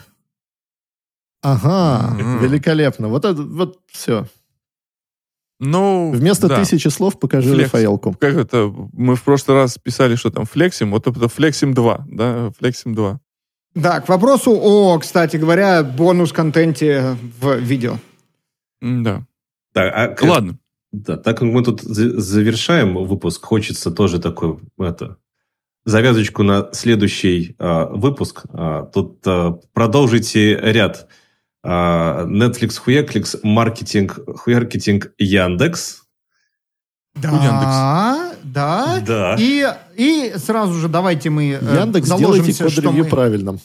[1.44, 3.08] Ага, великолепно.
[3.10, 4.26] Вот это, вот все.
[5.60, 6.60] Ну, Вместо да.
[6.60, 7.72] тысячи слов покажи Флекс.
[7.74, 8.16] Рафаэлку.
[8.20, 8.74] Как это?
[8.94, 10.92] Мы в прошлый раз писали, что там флексим.
[10.92, 12.52] Вот это флексим 2, да?
[12.60, 13.20] Флексим 2.
[13.74, 17.98] Да, к вопросу о, кстати говоря, бонус-контенте в видео.
[18.82, 19.26] Да.
[19.74, 20.58] Так, а к- Ладно.
[20.92, 25.18] Да, так как мы тут за- завершаем выпуск, хочется тоже такой, это,
[25.84, 28.44] завязочку на следующий а, выпуск.
[28.54, 31.08] А, тут а, продолжите ряд
[31.66, 36.04] Netflix, Хуякликс, маркетинг, Хуяркетинг, Яндекс.
[37.16, 39.00] Да, да.
[39.06, 39.36] Да.
[39.40, 43.06] И, и сразу же давайте мы э, Яндекс, сделайте заложимся, что мы...
[43.06, 43.60] правильным.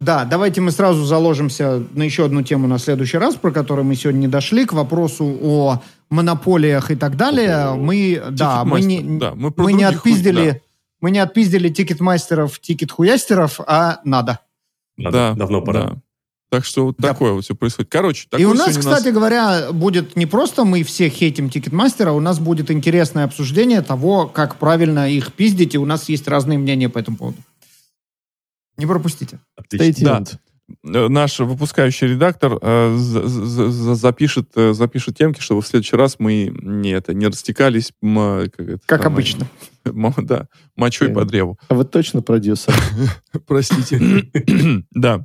[0.00, 3.94] Да, давайте мы сразу заложимся на еще одну тему на следующий раз, про которую мы
[3.94, 5.80] сегодня не дошли, к вопросу о
[6.10, 7.66] монополиях и так далее.
[7.68, 10.58] О, Мы, да, мы не, да, мы мы не других хуй- отпиздили, да.
[11.00, 14.40] мы не отпиздили тикетмастеров, тикет-хуястеров, а надо.
[14.96, 15.82] Надо, Да, давно пора.
[15.82, 15.96] да.
[16.52, 17.08] Так что вот Да.
[17.08, 17.90] такое вот все происходит.
[17.90, 22.12] Короче, и такой у нас, кстати говоря, будет не просто мы все хейтим Ticketmaster а,
[22.12, 26.58] у нас будет интересное обсуждение того, как правильно их пиздить, и у нас есть разные
[26.58, 27.38] мнения по этому поводу.
[28.76, 29.40] Не пропустите.
[30.02, 30.22] Да.
[30.84, 35.96] э, наш выпускающий редактор э, за- за- за- запишет, э, запишет темки, чтобы в следующий
[35.96, 39.46] раз мы не, это, не растекались, м, как, это Как самое, обычно.
[39.86, 41.14] м, да, мочой Э.
[41.14, 41.58] по древу.
[41.68, 42.74] А вы точно продюсер?
[43.46, 43.98] Простите.
[44.90, 45.24] да.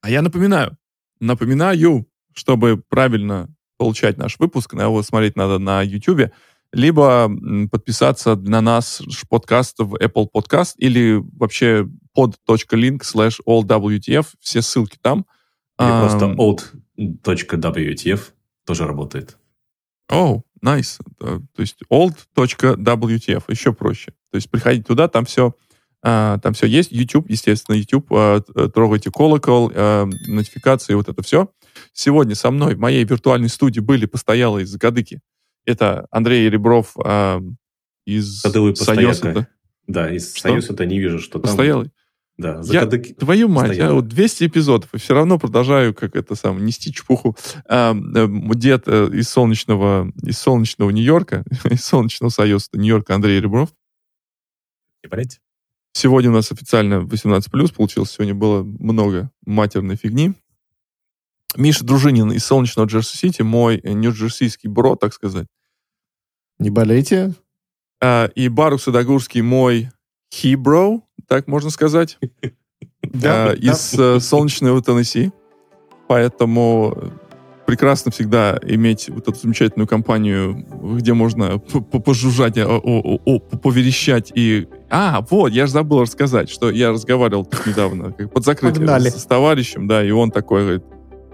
[0.00, 0.76] А я напоминаю,
[1.20, 6.30] напоминаю, чтобы правильно получать наш выпуск, на его смотреть надо на YouTube,
[6.72, 7.30] либо
[7.70, 15.26] подписаться на нас подкаст в Apple Podcast или вообще pod.link slash allwtf, все ссылки там.
[15.78, 16.34] Или А, просто
[16.98, 18.20] old.wtf
[18.64, 19.38] тоже работает.
[20.10, 21.00] О, nice.
[21.20, 24.12] Э, То есть old.wtf, еще проще.
[24.30, 25.54] То есть приходите туда, там все,
[26.06, 26.92] там все есть.
[26.92, 31.50] YouTube, естественно, YouTube, а, т- трогайте колокол, а, нотификации, вот это все.
[31.92, 35.20] Сегодня со мной в моей виртуальной студии были постоялые из Закадыки.
[35.64, 37.42] Это Андрей Ребров а,
[38.06, 39.48] из Союза.
[39.88, 40.10] да?
[40.14, 40.32] Из?
[40.32, 41.42] Союза-то не вижу, что там...
[41.50, 41.90] Постоялый.
[42.38, 43.14] Да, Я- закадыки.
[43.14, 43.88] Твою мать, Постоянно.
[43.88, 47.34] я вот 200 эпизодов, и все равно продолжаю, как это сам, нести чепуху.
[47.66, 53.70] А, э, дед э, из солнечного, из солнечного Нью-Йорка, из солнечного союза Нью-Йорка Андрей Ребров.
[55.02, 55.40] Не болеть?
[55.96, 58.10] Сегодня у нас официально 18+, получилось.
[58.10, 60.34] Сегодня было много матерной фигни.
[61.56, 65.46] Миша Дружинин из солнечного Джерси-Сити, мой э, нью-джерсийский бро, так сказать.
[66.58, 67.32] Не болейте.
[68.02, 69.90] А, и Барух Садогурский мой
[70.30, 72.18] хибро, так можно сказать.
[73.22, 75.30] Э, из э, солнечного Теннесси.
[76.08, 77.10] Поэтому э,
[77.66, 80.64] прекрасно всегда иметь вот эту замечательную компанию,
[80.96, 84.68] где можно пожужжать, о- о- о- поверещать и...
[84.88, 89.10] А, вот, я же забыл рассказать, что я разговаривал тут недавно, как под закрытием Погнали.
[89.10, 90.84] с, с товарищем, да, и он такой говорит,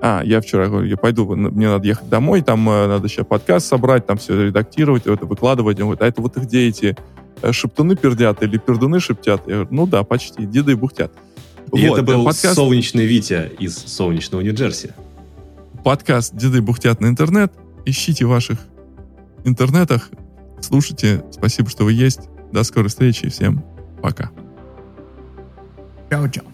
[0.00, 3.66] а, я вчера говорю, я пойду, мне надо ехать домой, там э, надо сейчас подкаст
[3.66, 5.78] собрать, там все редактировать, это выкладывать.
[5.78, 6.96] Он говорит, а это вот где эти
[7.40, 9.42] э, шептуны пердят или пердуны шептят?
[9.46, 11.12] Я говорю, ну да, почти, деды бухтят.
[11.72, 14.92] И Вот, это был подкаст, солнечный Витя из солнечного Нью-Джерси.
[15.82, 17.52] Подкаст «Деды бухтят на интернет».
[17.84, 18.58] Ищите в ваших
[19.44, 20.10] интернетах,
[20.60, 21.24] слушайте.
[21.32, 22.28] Спасибо, что вы есть.
[22.52, 23.28] До скорой встречи.
[23.28, 23.64] Всем
[24.00, 24.30] пока.
[26.10, 26.44] Чао-чао.